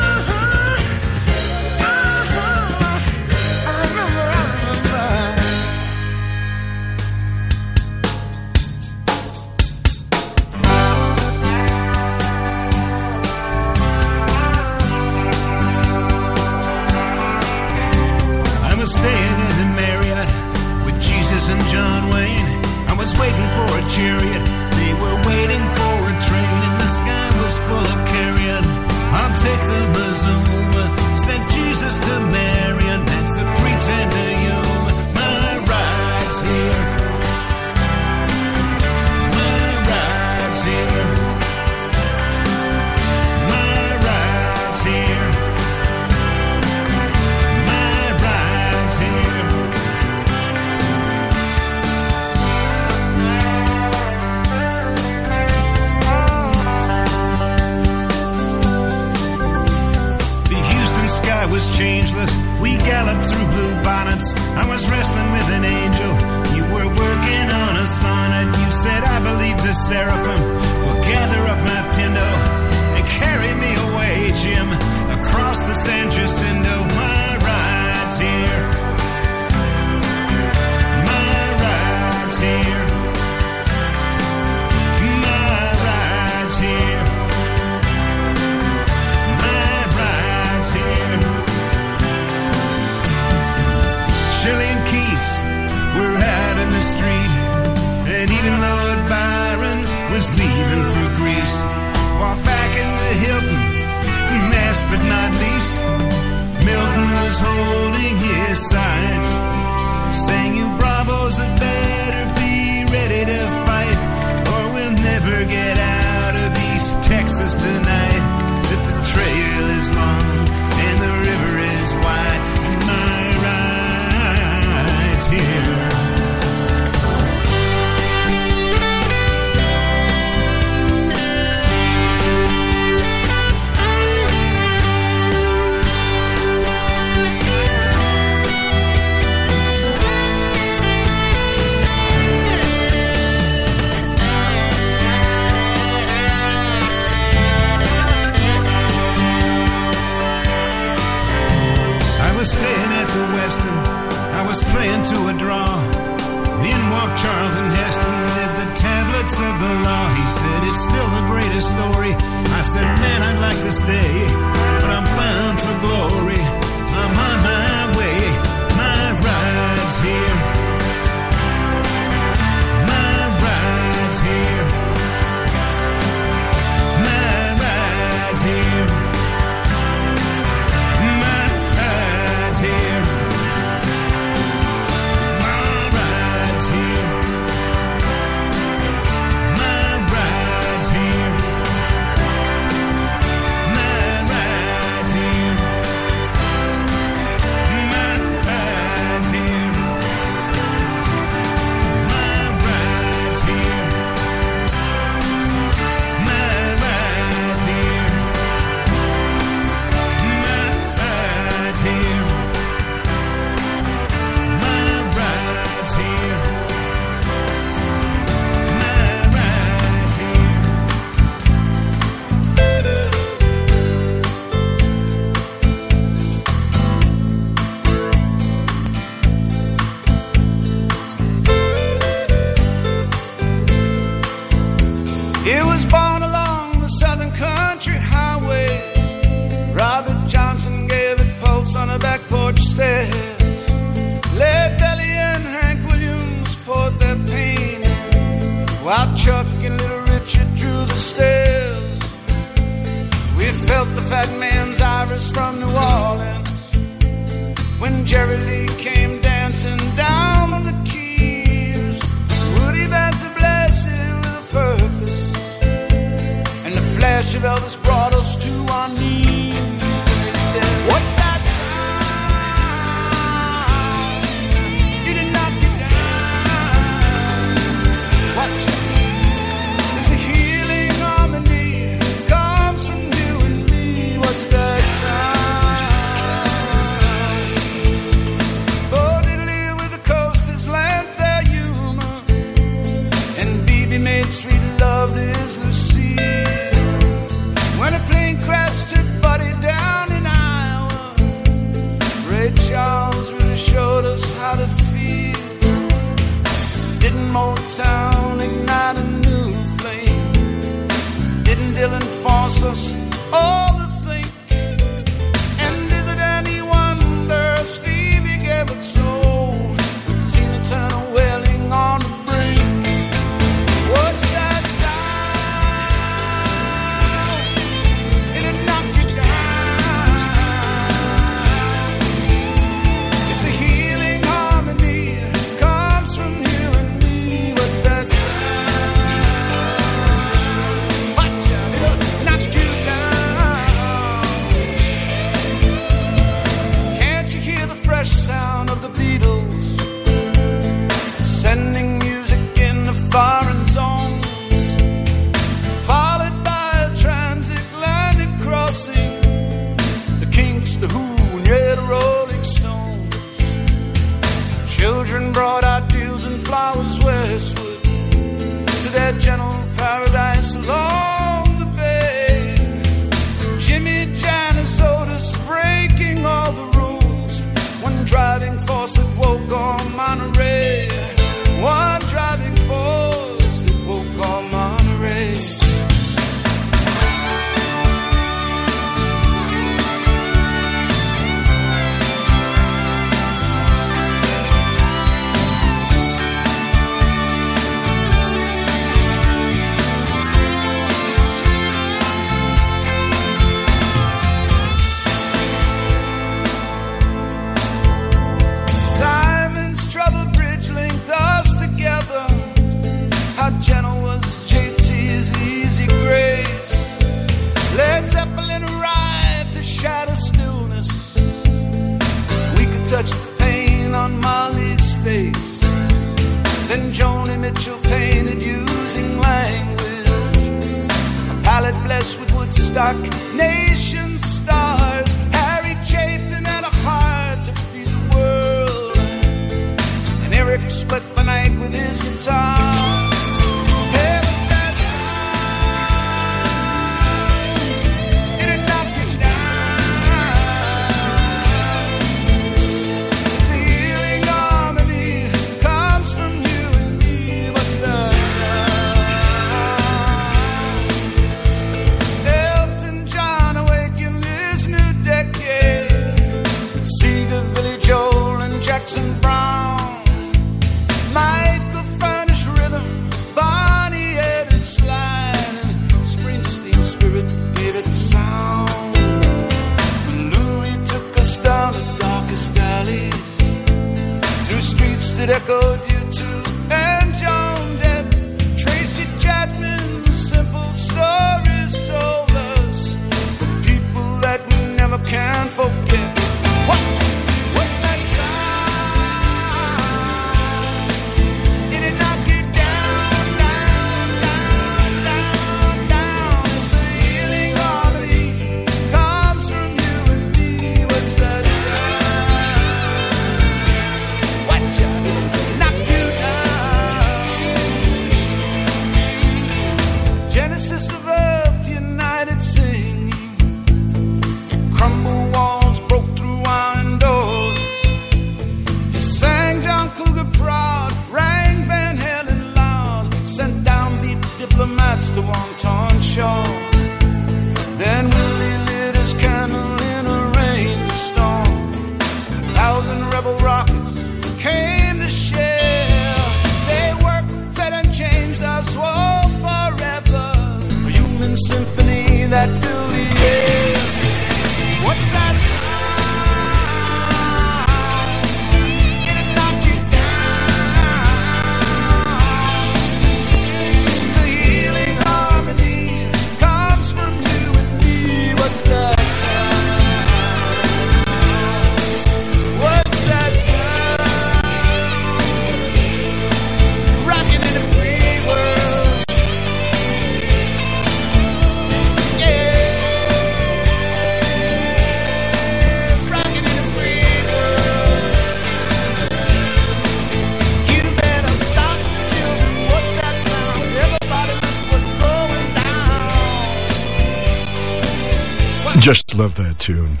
[599.62, 600.00] Tune.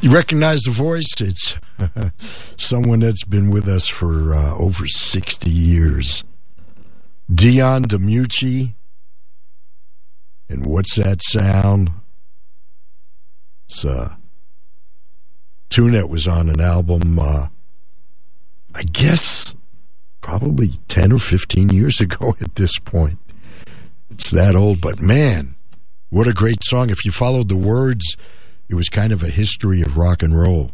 [0.00, 1.06] You recognize the voice?
[1.20, 1.56] It's
[2.62, 6.22] someone that's been with us for uh, over 60 years.
[7.34, 8.74] Dion DiMucci.
[10.50, 11.90] And what's that sound?
[13.64, 14.18] It's a
[15.70, 17.46] tune that was on an album, uh,
[18.74, 19.54] I guess,
[20.20, 23.18] probably 10 or 15 years ago at this point.
[24.10, 25.54] It's that old, but man,
[26.10, 26.90] what a great song.
[26.90, 28.16] If you followed the words,
[28.68, 30.72] it was kind of a history of rock and roll.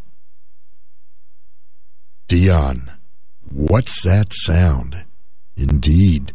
[2.28, 2.90] Dion,
[3.50, 5.04] what's that sound?
[5.56, 6.32] Indeed.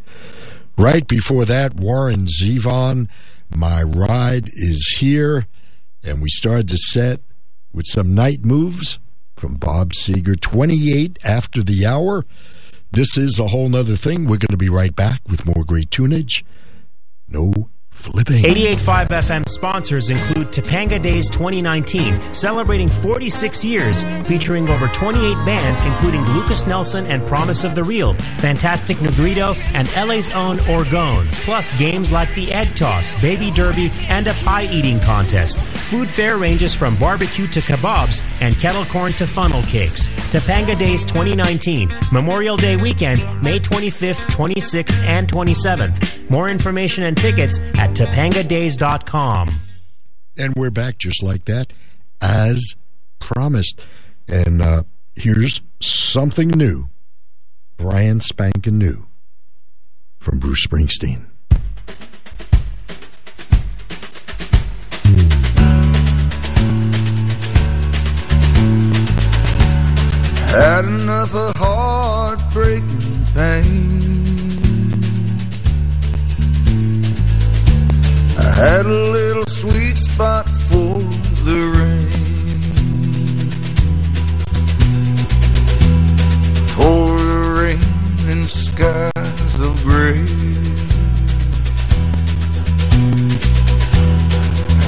[0.77, 3.09] Right before that, Warren Zevon,
[3.49, 5.45] My Ride is Here.
[6.03, 7.19] And we started the set
[7.73, 8.99] with some night moves
[9.35, 12.25] from Bob Seger, 28 after the hour.
[12.91, 14.23] This is a whole nother thing.
[14.23, 16.43] We're going to be right back with more great tunage.
[17.27, 18.43] No flipping.
[18.43, 26.21] 88.5 FM sponsors include Topanga Days 2019, celebrating 46 years, featuring over 28 bands, including
[26.33, 32.11] Lukas Nelson and Promise of the Real, Fantastic Negrito, and LA's own Orgone, plus games
[32.11, 35.59] like the Egg Toss, Baby Derby, and a pie eating contest.
[35.61, 40.07] Food fare ranges from barbecue to kebabs and kettle corn to funnel cakes.
[40.31, 46.29] Topanga Days 2019, Memorial Day weekend, May 25th, 26th, and 27th.
[46.29, 49.49] More information and tickets at topangadays.com.
[50.37, 51.73] And we're back just like that,
[52.21, 52.75] as
[53.17, 53.81] promised.
[54.27, 54.83] And uh,
[55.15, 56.89] here's something new,
[57.77, 59.07] brand spanking new
[60.19, 61.25] from Bruce Springsteen.
[70.51, 74.10] Had enough of heartbreaking pain.
[78.61, 80.99] had a little sweet spot for
[81.47, 82.09] the rain.
[86.75, 90.21] For the rain and skies of gray.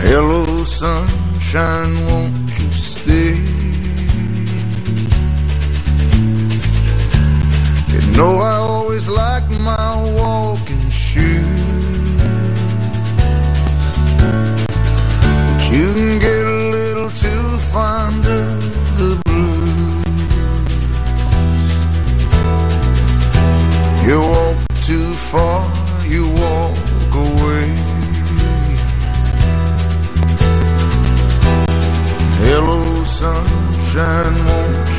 [0.05, 3.37] Hello, sunshine, won't you stay?
[7.91, 11.52] You know I always like my walking shoes.
[15.73, 18.61] You can get a little too fond of
[18.99, 20.05] the blues.
[24.07, 24.57] You walk
[24.89, 25.61] too far,
[26.05, 26.77] you walk
[27.25, 27.67] away.
[32.45, 34.92] Hello, sunshine, won't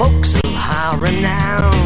[0.00, 1.84] folks of high renown.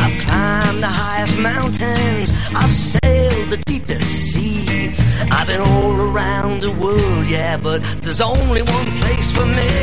[0.00, 4.94] I've climbed the highest mountains, I've sailed the deepest sea.
[5.32, 9.74] I've been all around the world, yeah, but there's only one place for me.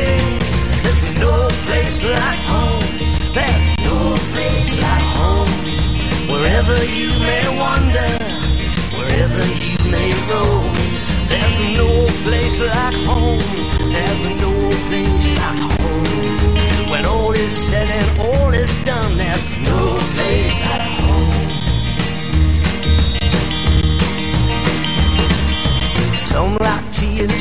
[0.84, 1.34] There's no
[1.66, 2.88] place like home.
[3.36, 3.98] There's no
[4.32, 5.54] place like home.
[6.32, 8.10] Wherever you may wander
[8.98, 10.72] wherever you may roam.
[11.30, 11.88] There's no
[12.24, 12.95] place like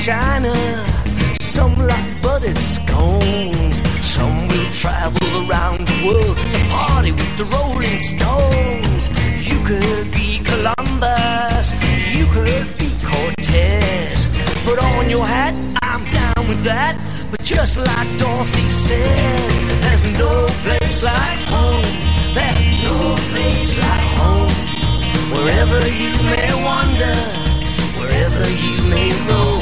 [0.06, 0.54] China,
[1.42, 3.82] some like buttered scones.
[4.06, 9.10] Some will travel around the world to party with the Rolling Stones.
[9.50, 11.74] You could be Columbus,
[12.14, 14.28] you could be Cortez.
[14.64, 16.94] Put on your hat, I'm down with that.
[17.32, 19.50] But just like Dorothy said,
[19.82, 21.90] there's no place like home.
[22.38, 24.54] There's no place like home.
[25.34, 27.18] Wherever you may wander,
[27.98, 29.55] wherever you may roam,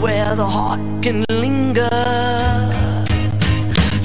[0.00, 1.88] where the heart can linger.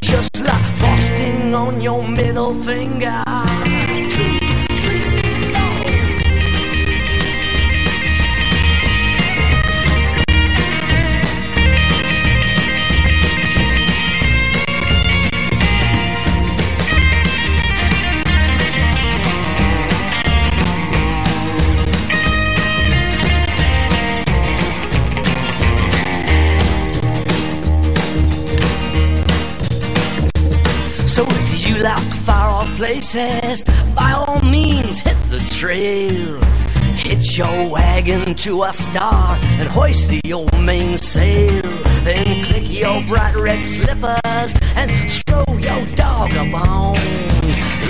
[0.02, 3.24] Just like frosting on your middle finger.
[33.01, 33.63] Places,
[33.95, 36.39] by all means hit the trail.
[36.95, 41.61] Hitch your wagon to a star and hoist the old mainsail.
[42.03, 44.91] Then click your bright red slippers and
[45.25, 46.97] throw your dog a bone.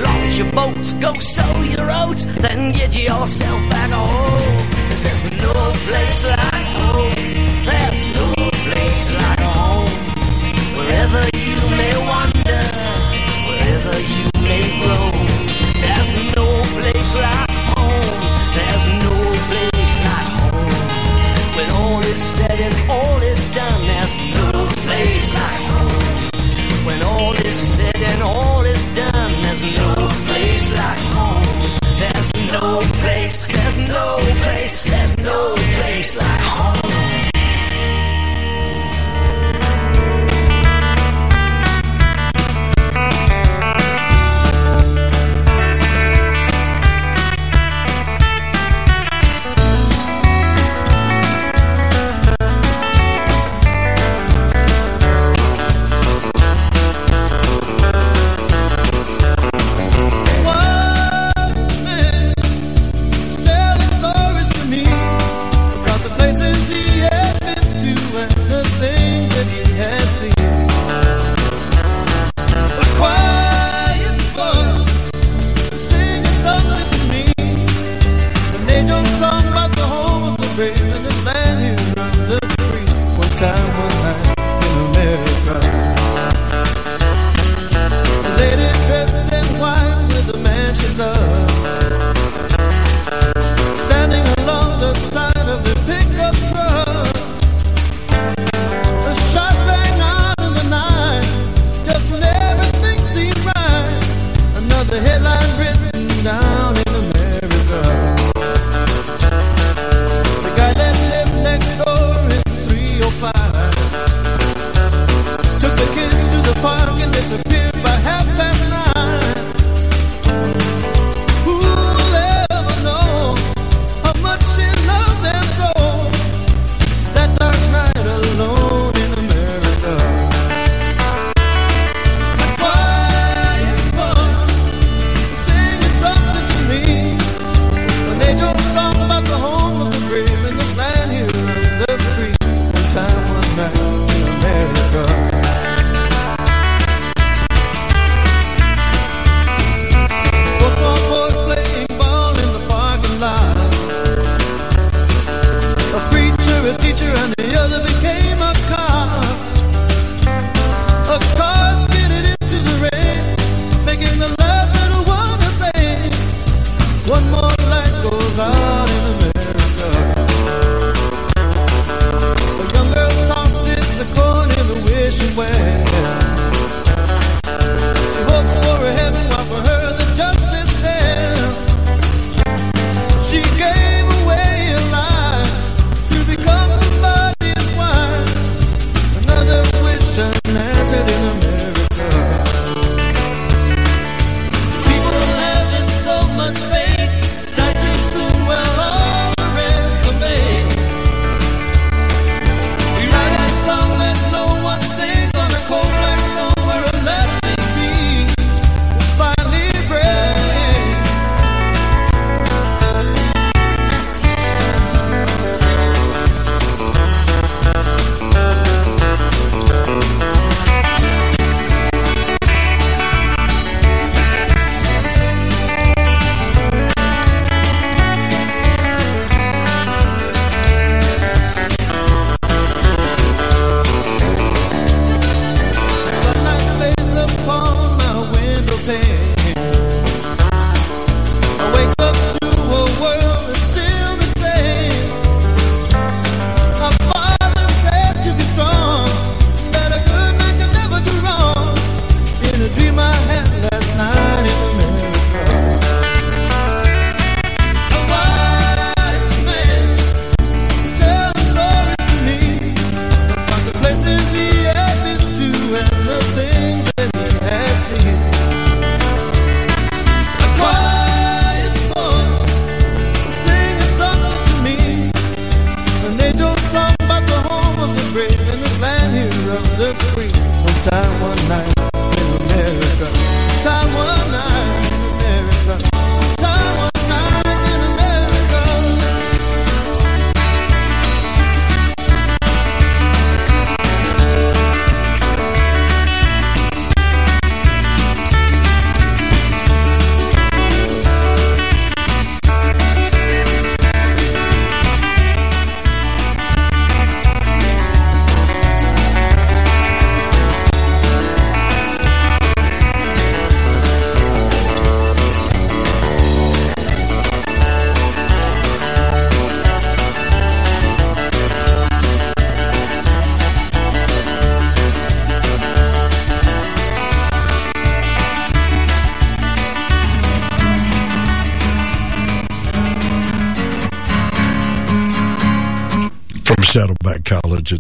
[0.02, 4.68] Launch your boats, go sow your oats, then get yourself back home.
[4.90, 5.54] Cause there's no
[5.88, 7.41] place like home.
[34.84, 36.41] there's no place like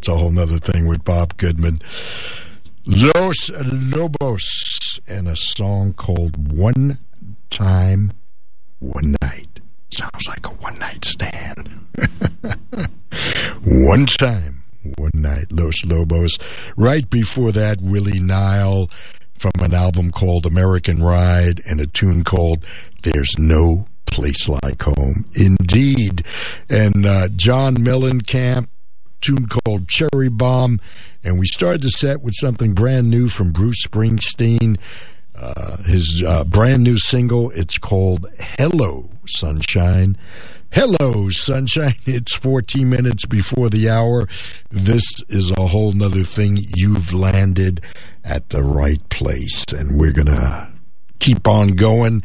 [0.02, 1.78] It's a whole nother thing with Bob Goodman.
[2.88, 6.98] Los Lobos and a song called One
[7.52, 8.12] Time,
[8.80, 9.60] One Night.
[9.92, 11.86] Sounds like a one night stand.
[13.64, 14.64] one time,
[14.98, 16.36] one night, Los Lobos.
[16.76, 18.90] Right before that, Willie Nile
[19.36, 22.66] from an album called American Ride and a tune called
[23.04, 25.26] There's No Place Like Home.
[25.36, 26.26] Indeed.
[26.72, 28.68] And uh, John Mellencamp
[29.22, 30.80] tune called Cherry Bomb.
[31.24, 34.78] And we started the set with something brand new from Bruce Springsteen.
[35.40, 40.18] Uh, his uh, brand new single, it's called Hello, Sunshine.
[40.74, 41.96] Hello, sunshine.
[42.06, 44.28] It's 14 minutes before the hour.
[44.70, 46.58] This is a whole nother thing.
[46.76, 47.82] You've landed
[48.24, 50.70] at the right place, and we're going to
[51.20, 52.24] keep on going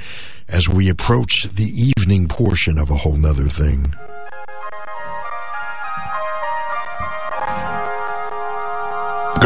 [0.48, 3.92] as we approach the evening portion of a whole nother thing.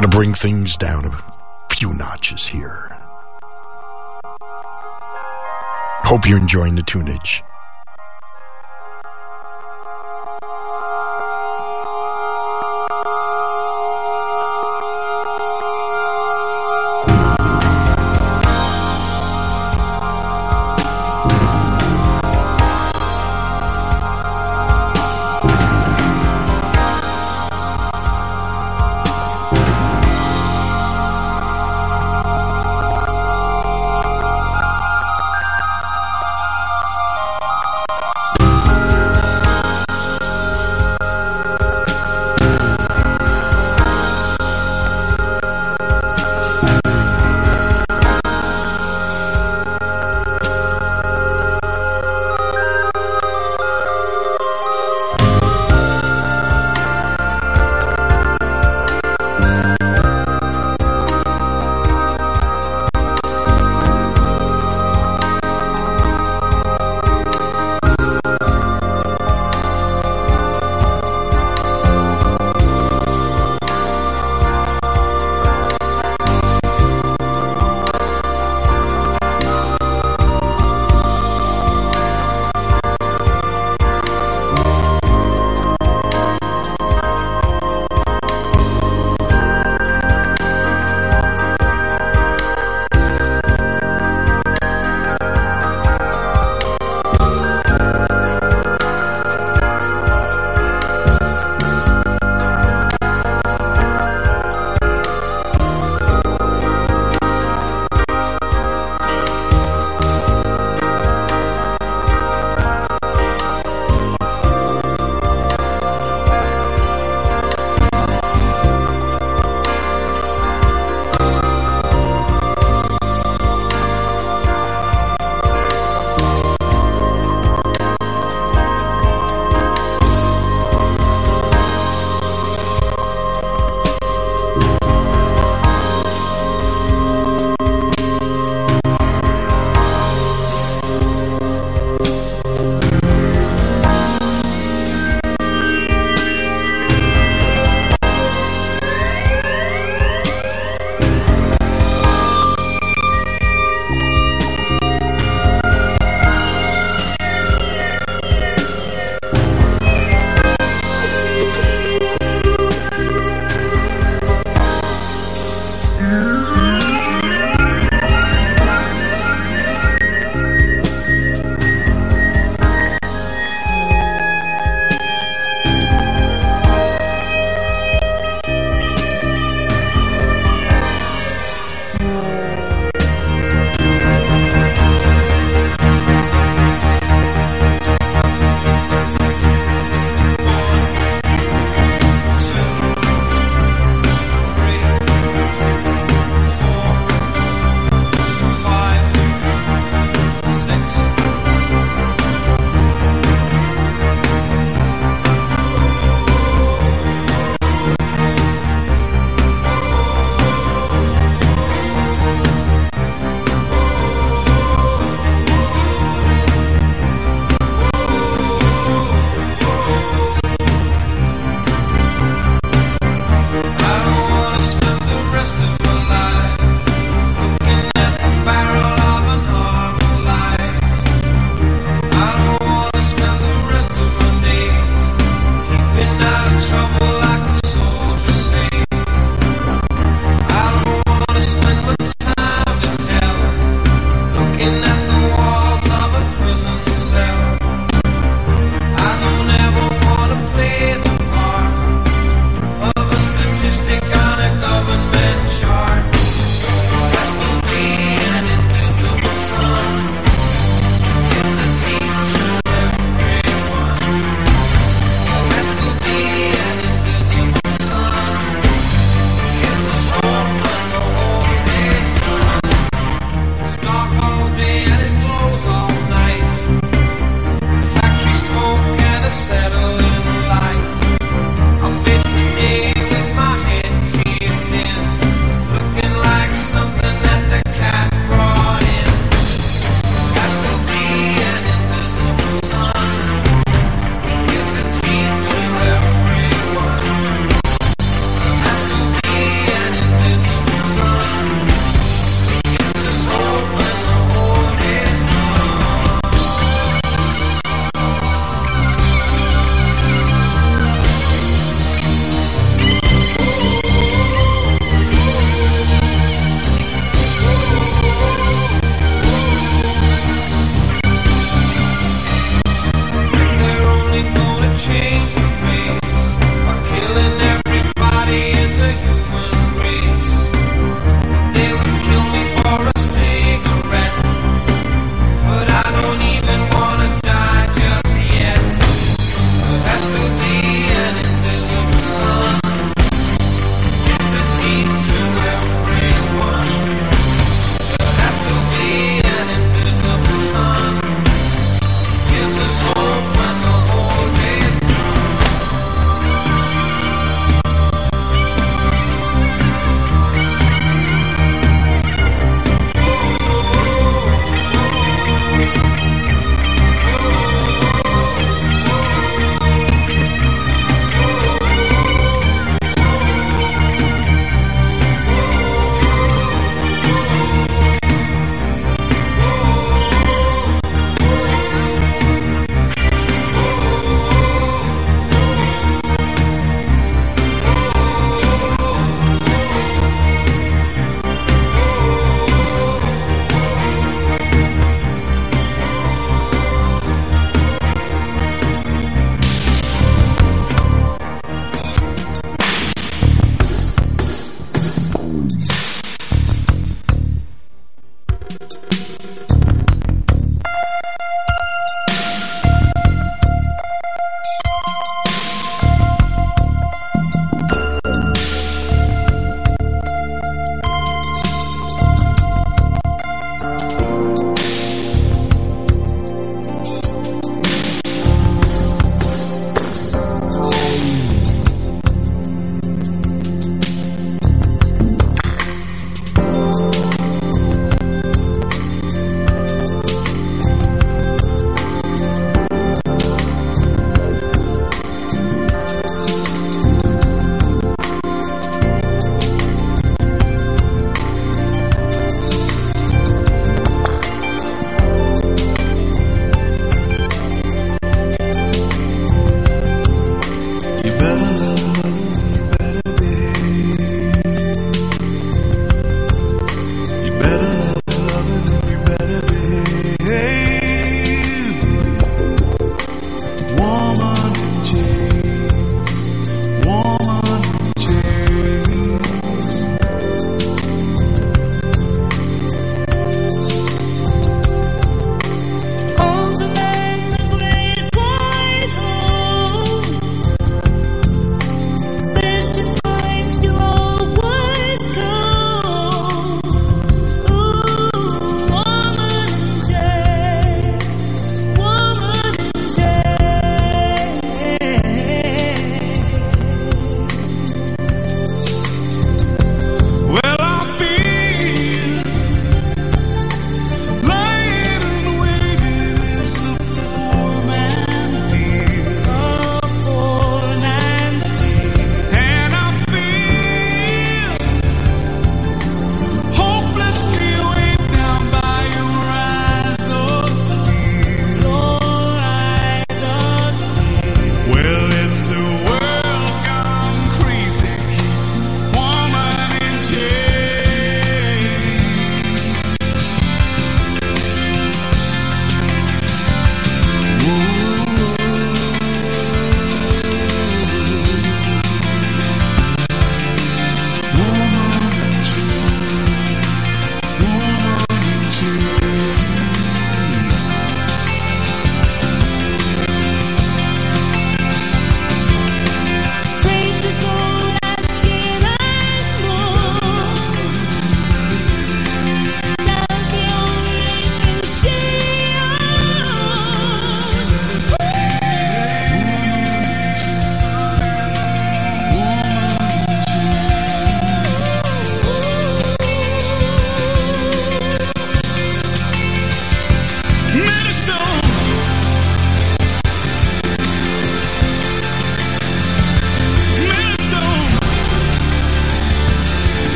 [0.00, 2.96] going to bring things down a few notches here.
[6.04, 7.42] Hope you're enjoying the tunage.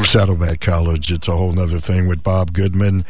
[0.00, 3.04] From Saddleback College, it's a whole other thing with Bob Goodman,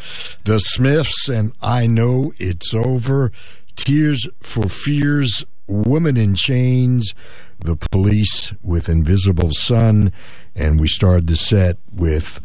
[0.44, 3.31] the Smiths, and I know it's over.
[3.77, 7.15] Tears for Fears, Woman in Chains,
[7.60, 10.12] the Police with Invisible Sun,
[10.57, 12.41] and we started the set with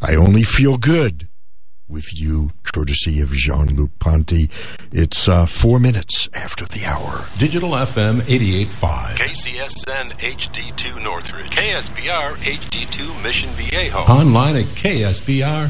[0.00, 1.28] I Only Feel Good
[1.86, 4.48] with You, courtesy of Jean Luc Ponty.
[4.90, 6.15] It's uh, four minutes
[6.86, 7.24] hour.
[7.38, 9.16] Digital FM 88.5.
[9.16, 11.50] KCSN HD2 Northridge.
[11.50, 13.98] KSBR HD2 Mission Viejo.
[13.98, 15.66] Online at ksbr.org.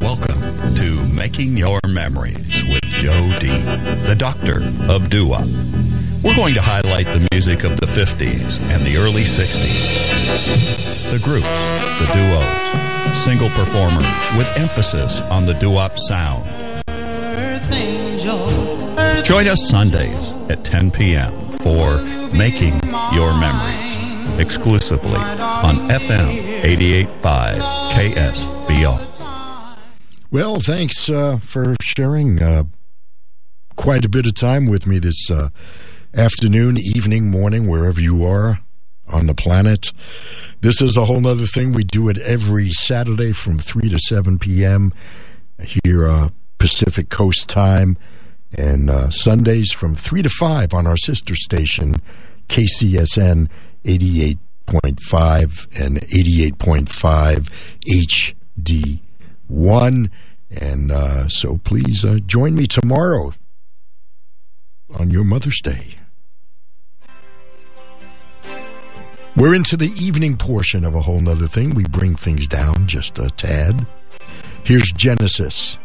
[0.00, 3.48] Welcome to Making Your Memories with Joe D,
[4.06, 5.46] the doctor of doo-wop.
[6.22, 11.12] We're going to highlight the music of the 50s and the early 60s.
[11.12, 11.46] The groups,
[12.00, 16.55] the duos, single performers with emphasis on the doo-wop sound.
[19.26, 21.32] Join us Sundays at 10 p.m.
[21.58, 22.00] for
[22.32, 22.78] Making
[23.12, 29.78] Your Memories, exclusively on FM 88.5 KSBR.
[30.30, 32.62] Well, thanks uh, for sharing uh,
[33.74, 35.48] quite a bit of time with me this uh,
[36.14, 38.60] afternoon, evening, morning, wherever you are
[39.12, 39.88] on the planet.
[40.60, 41.72] This is a whole other thing.
[41.72, 44.94] We do it every Saturday from 3 to 7 p.m.
[45.58, 47.98] here, uh, Pacific Coast time,
[48.56, 51.96] and uh, Sundays from 3 to 5 on our sister station,
[52.48, 53.48] KCSN
[53.84, 57.50] 88.5 and 88.5
[59.50, 60.10] HD1.
[60.60, 63.32] And uh, so please uh, join me tomorrow
[64.98, 65.96] on your Mother's Day.
[69.36, 71.74] We're into the evening portion of a whole nother thing.
[71.74, 73.86] We bring things down just a tad.
[74.64, 75.76] Here's Genesis.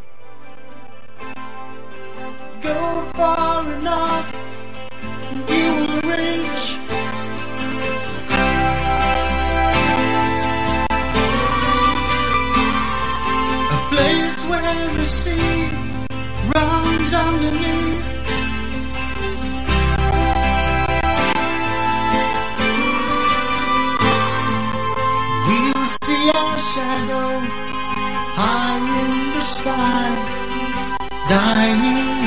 [3.14, 4.36] Far enough,
[5.50, 6.66] you will reach.
[13.76, 15.70] A place where the sea
[16.56, 18.10] runs underneath.
[25.48, 27.30] We'll see our shadow
[28.40, 30.10] high in the sky
[31.30, 32.21] dying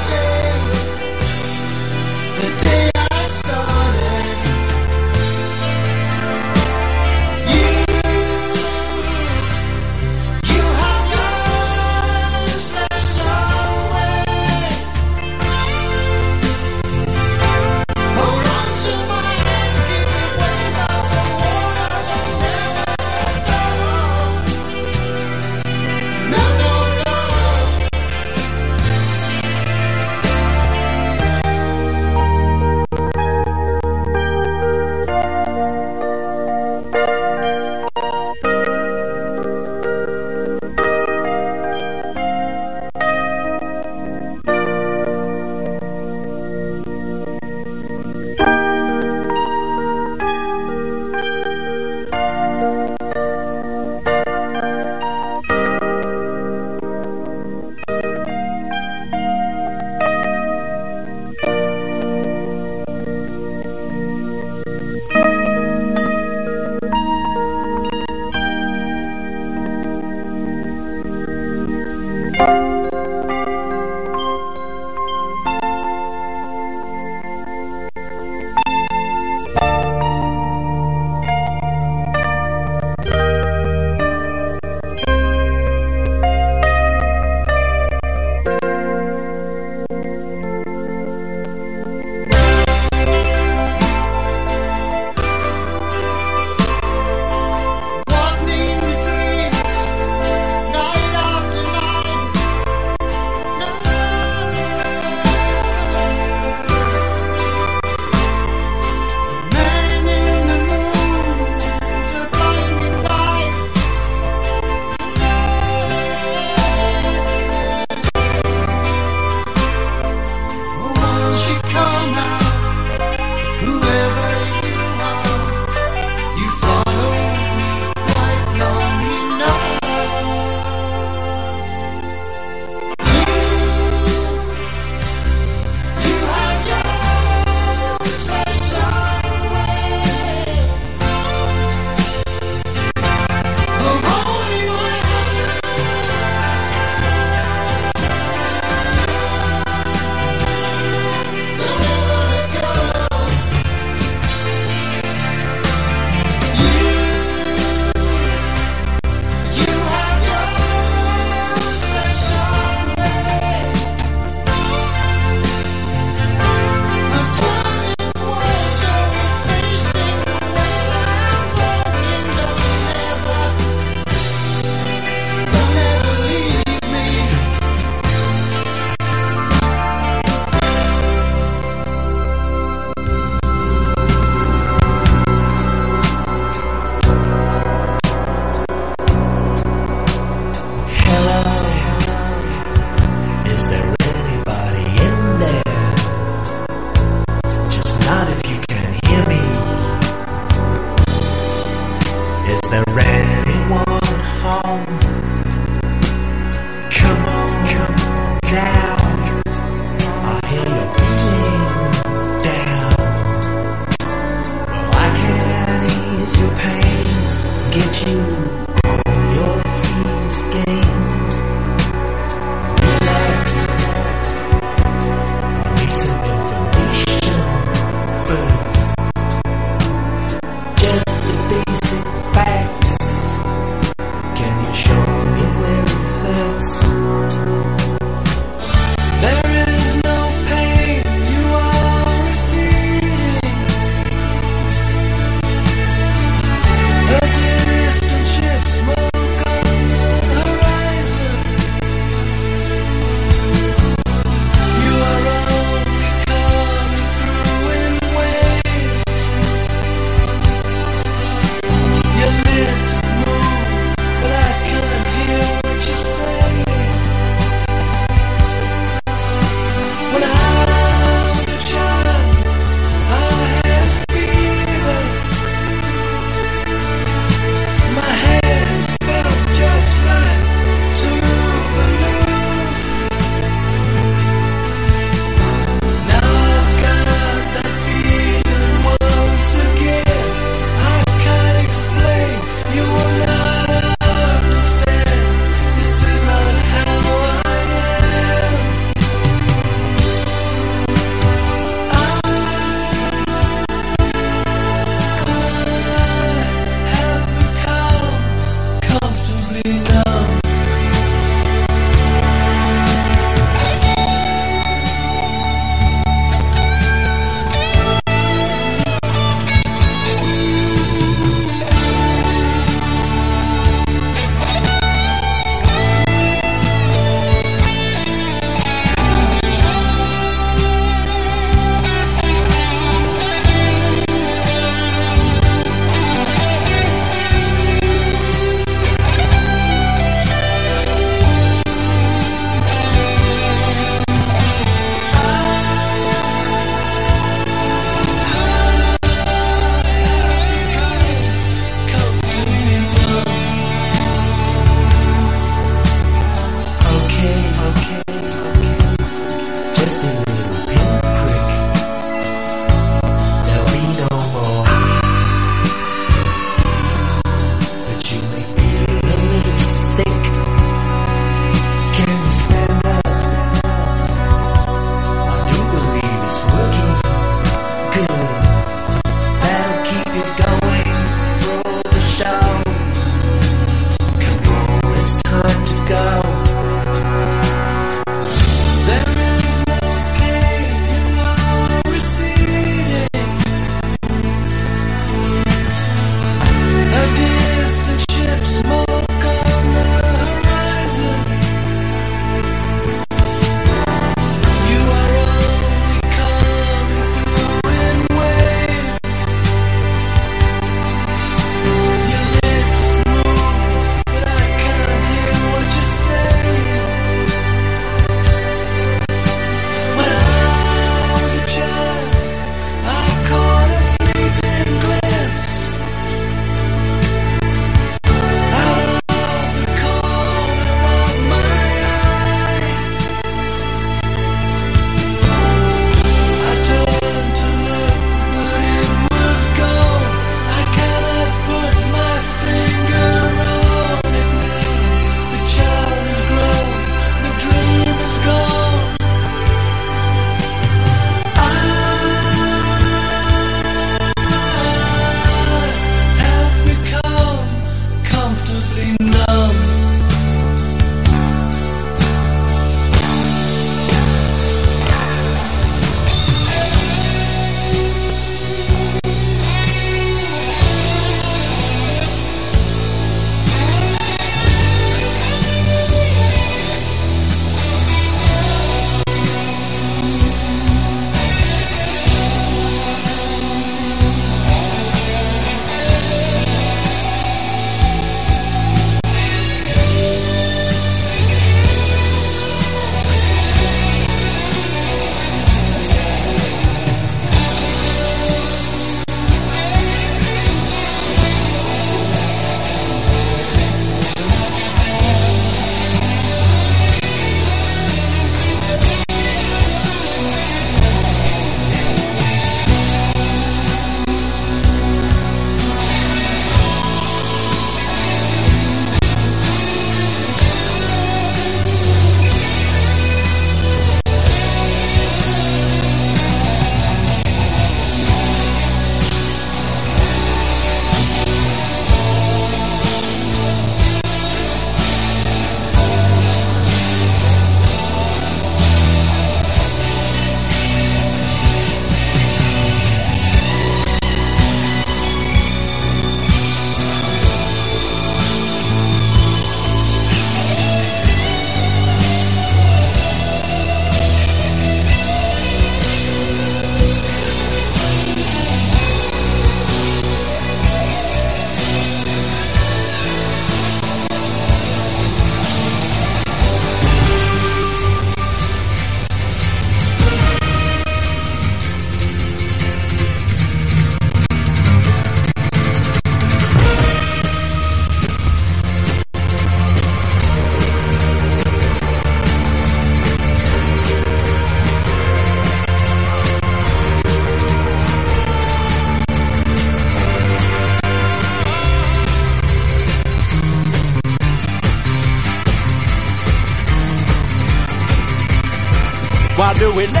[599.61, 600.00] Why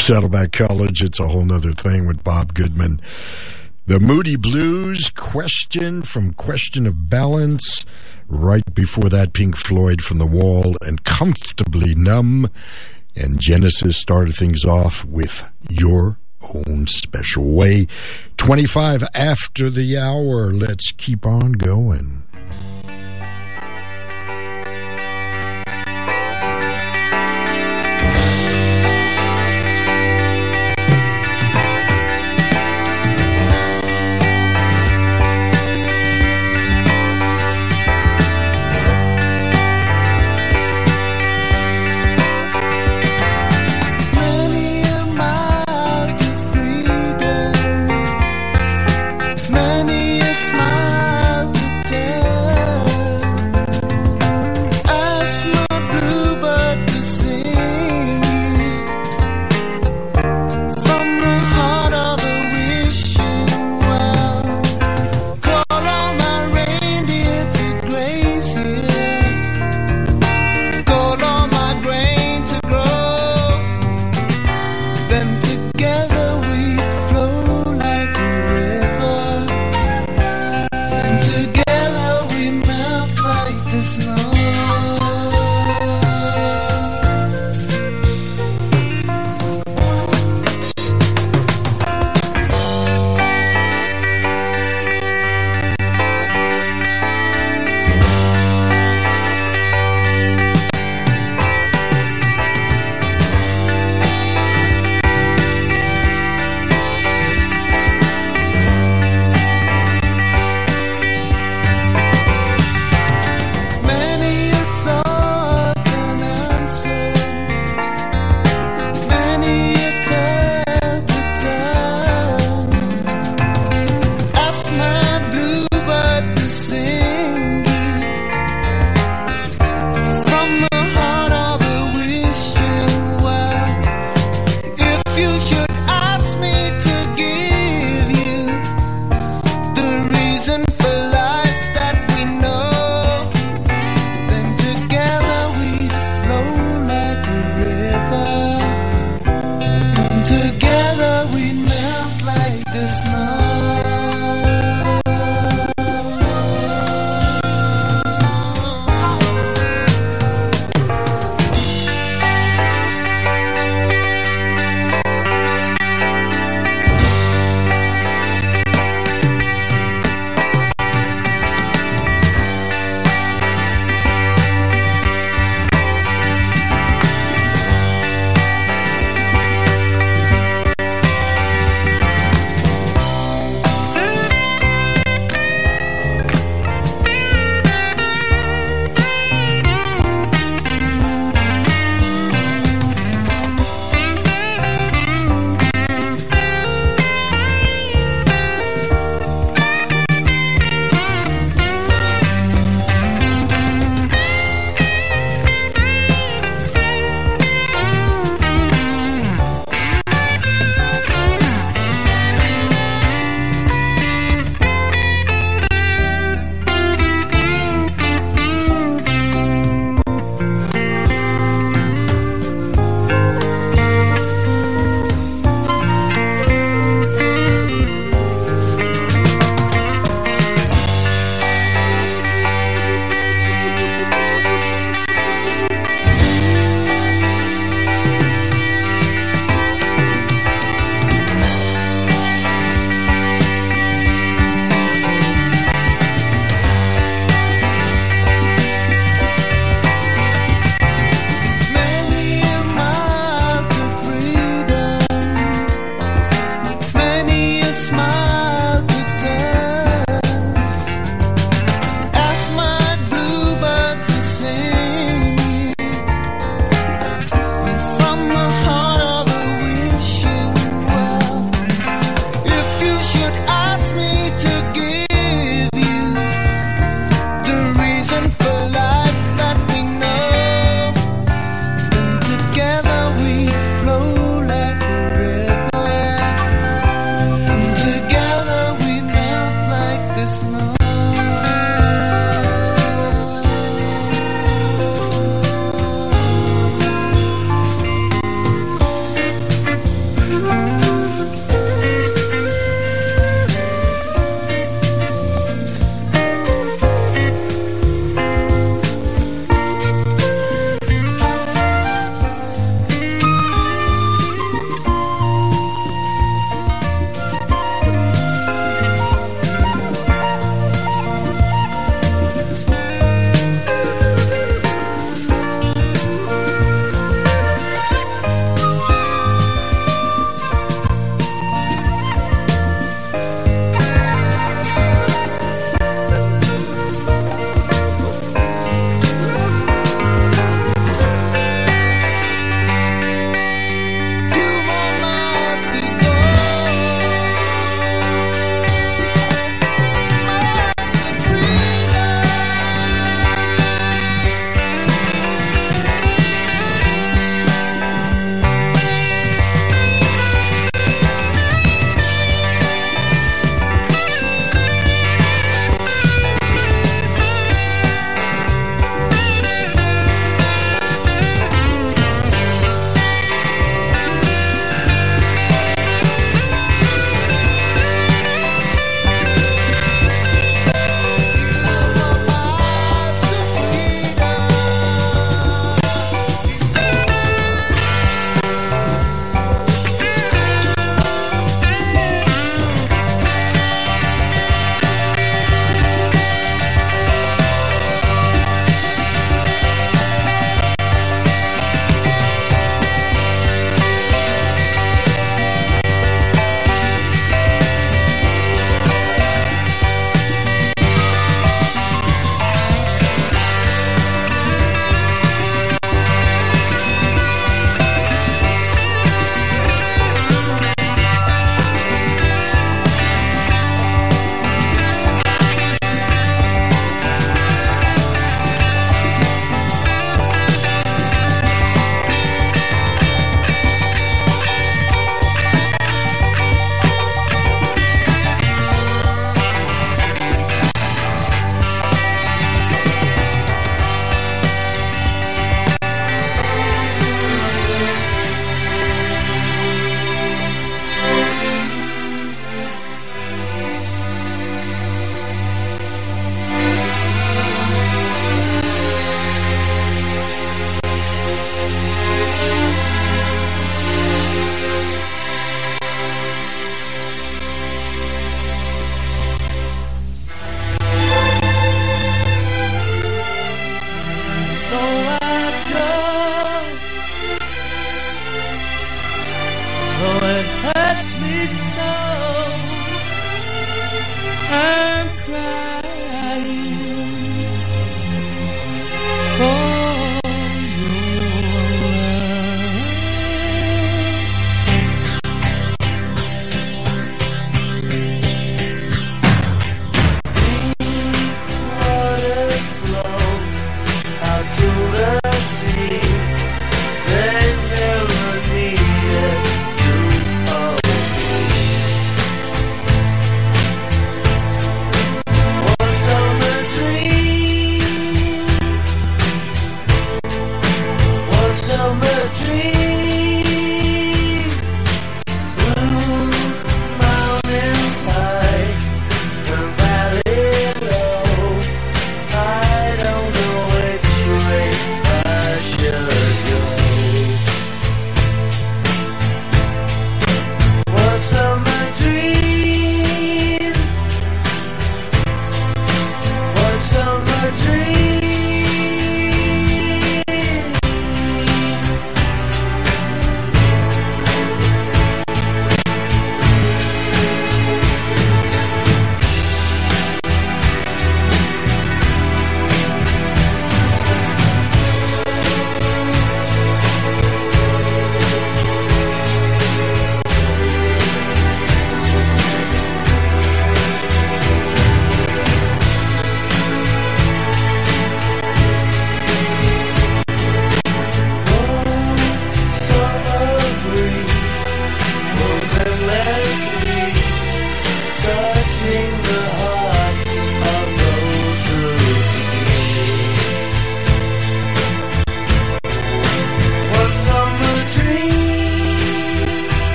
[0.00, 1.02] Saddleback College.
[1.02, 3.00] It's a whole other thing with Bob Goodman.
[3.86, 7.84] The Moody Blues question from Question of Balance.
[8.26, 12.48] Right before that, Pink Floyd from The Wall and Comfortably Numb.
[13.14, 16.18] And Genesis started things off with Your
[16.54, 17.86] Own Special Way.
[18.38, 20.50] 25 after the hour.
[20.50, 22.19] Let's keep on going.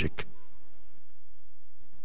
[0.00, 0.26] Magic.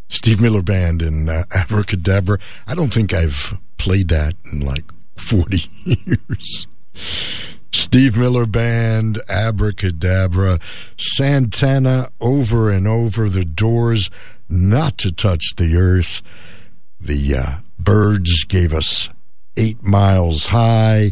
[0.07, 2.37] Steve Miller Band and uh, Abracadabra.
[2.67, 4.85] I don't think I've played that in like
[5.17, 6.67] 40 years.
[7.73, 10.59] Steve Miller Band, Abracadabra,
[10.97, 14.09] Santana over and over, the doors
[14.49, 16.21] not to touch the earth.
[16.99, 19.09] The uh, Byrds gave us
[19.57, 21.11] eight miles high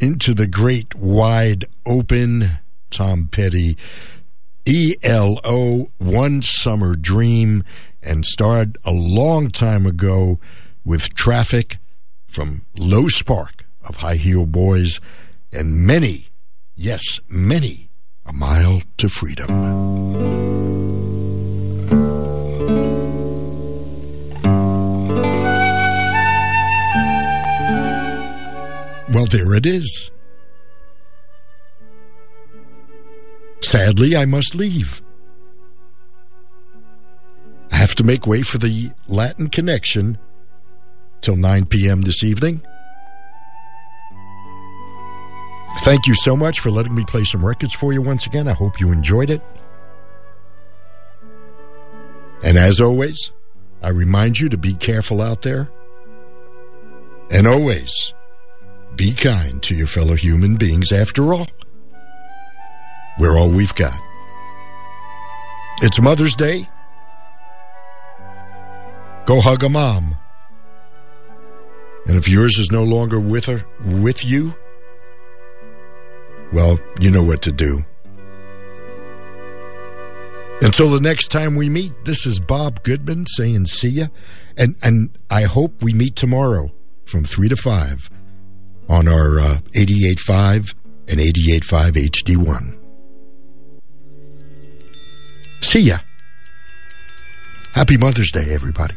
[0.00, 2.50] into the great wide open.
[2.90, 3.76] Tom Petty,
[4.68, 7.64] ELO, One Summer Dream,
[8.02, 10.38] and started a long time ago
[10.84, 11.78] with traffic
[12.26, 15.00] from Low Spark of High Heel Boys
[15.52, 16.28] and many,
[16.76, 17.88] yes, many,
[18.26, 19.48] a mile to freedom.
[29.10, 30.10] Well, there it is.
[33.60, 35.02] Sadly, I must leave.
[37.70, 40.18] I have to make way for the Latin Connection
[41.20, 42.02] till 9 p.m.
[42.02, 42.62] this evening.
[45.80, 48.48] Thank you so much for letting me play some records for you once again.
[48.48, 49.42] I hope you enjoyed it.
[52.44, 53.32] And as always,
[53.82, 55.70] I remind you to be careful out there.
[57.30, 58.12] And always
[58.96, 60.92] be kind to your fellow human beings.
[60.92, 61.46] After all,
[63.18, 63.98] we're all we've got.
[65.82, 66.66] It's Mother's Day.
[69.26, 70.16] Go hug a mom.
[72.06, 74.54] And if yours is no longer with her, with you,
[76.52, 77.84] well, you know what to do.
[80.62, 84.06] Until the next time we meet, this is Bob Goodman saying see ya.
[84.56, 86.72] And, and I hope we meet tomorrow
[87.04, 88.10] from 3 to 5
[88.88, 90.74] on our uh, 88.5
[91.08, 92.77] and 88.5 HD1.
[95.60, 95.98] See ya.
[97.74, 98.94] Happy Mother's Day, everybody.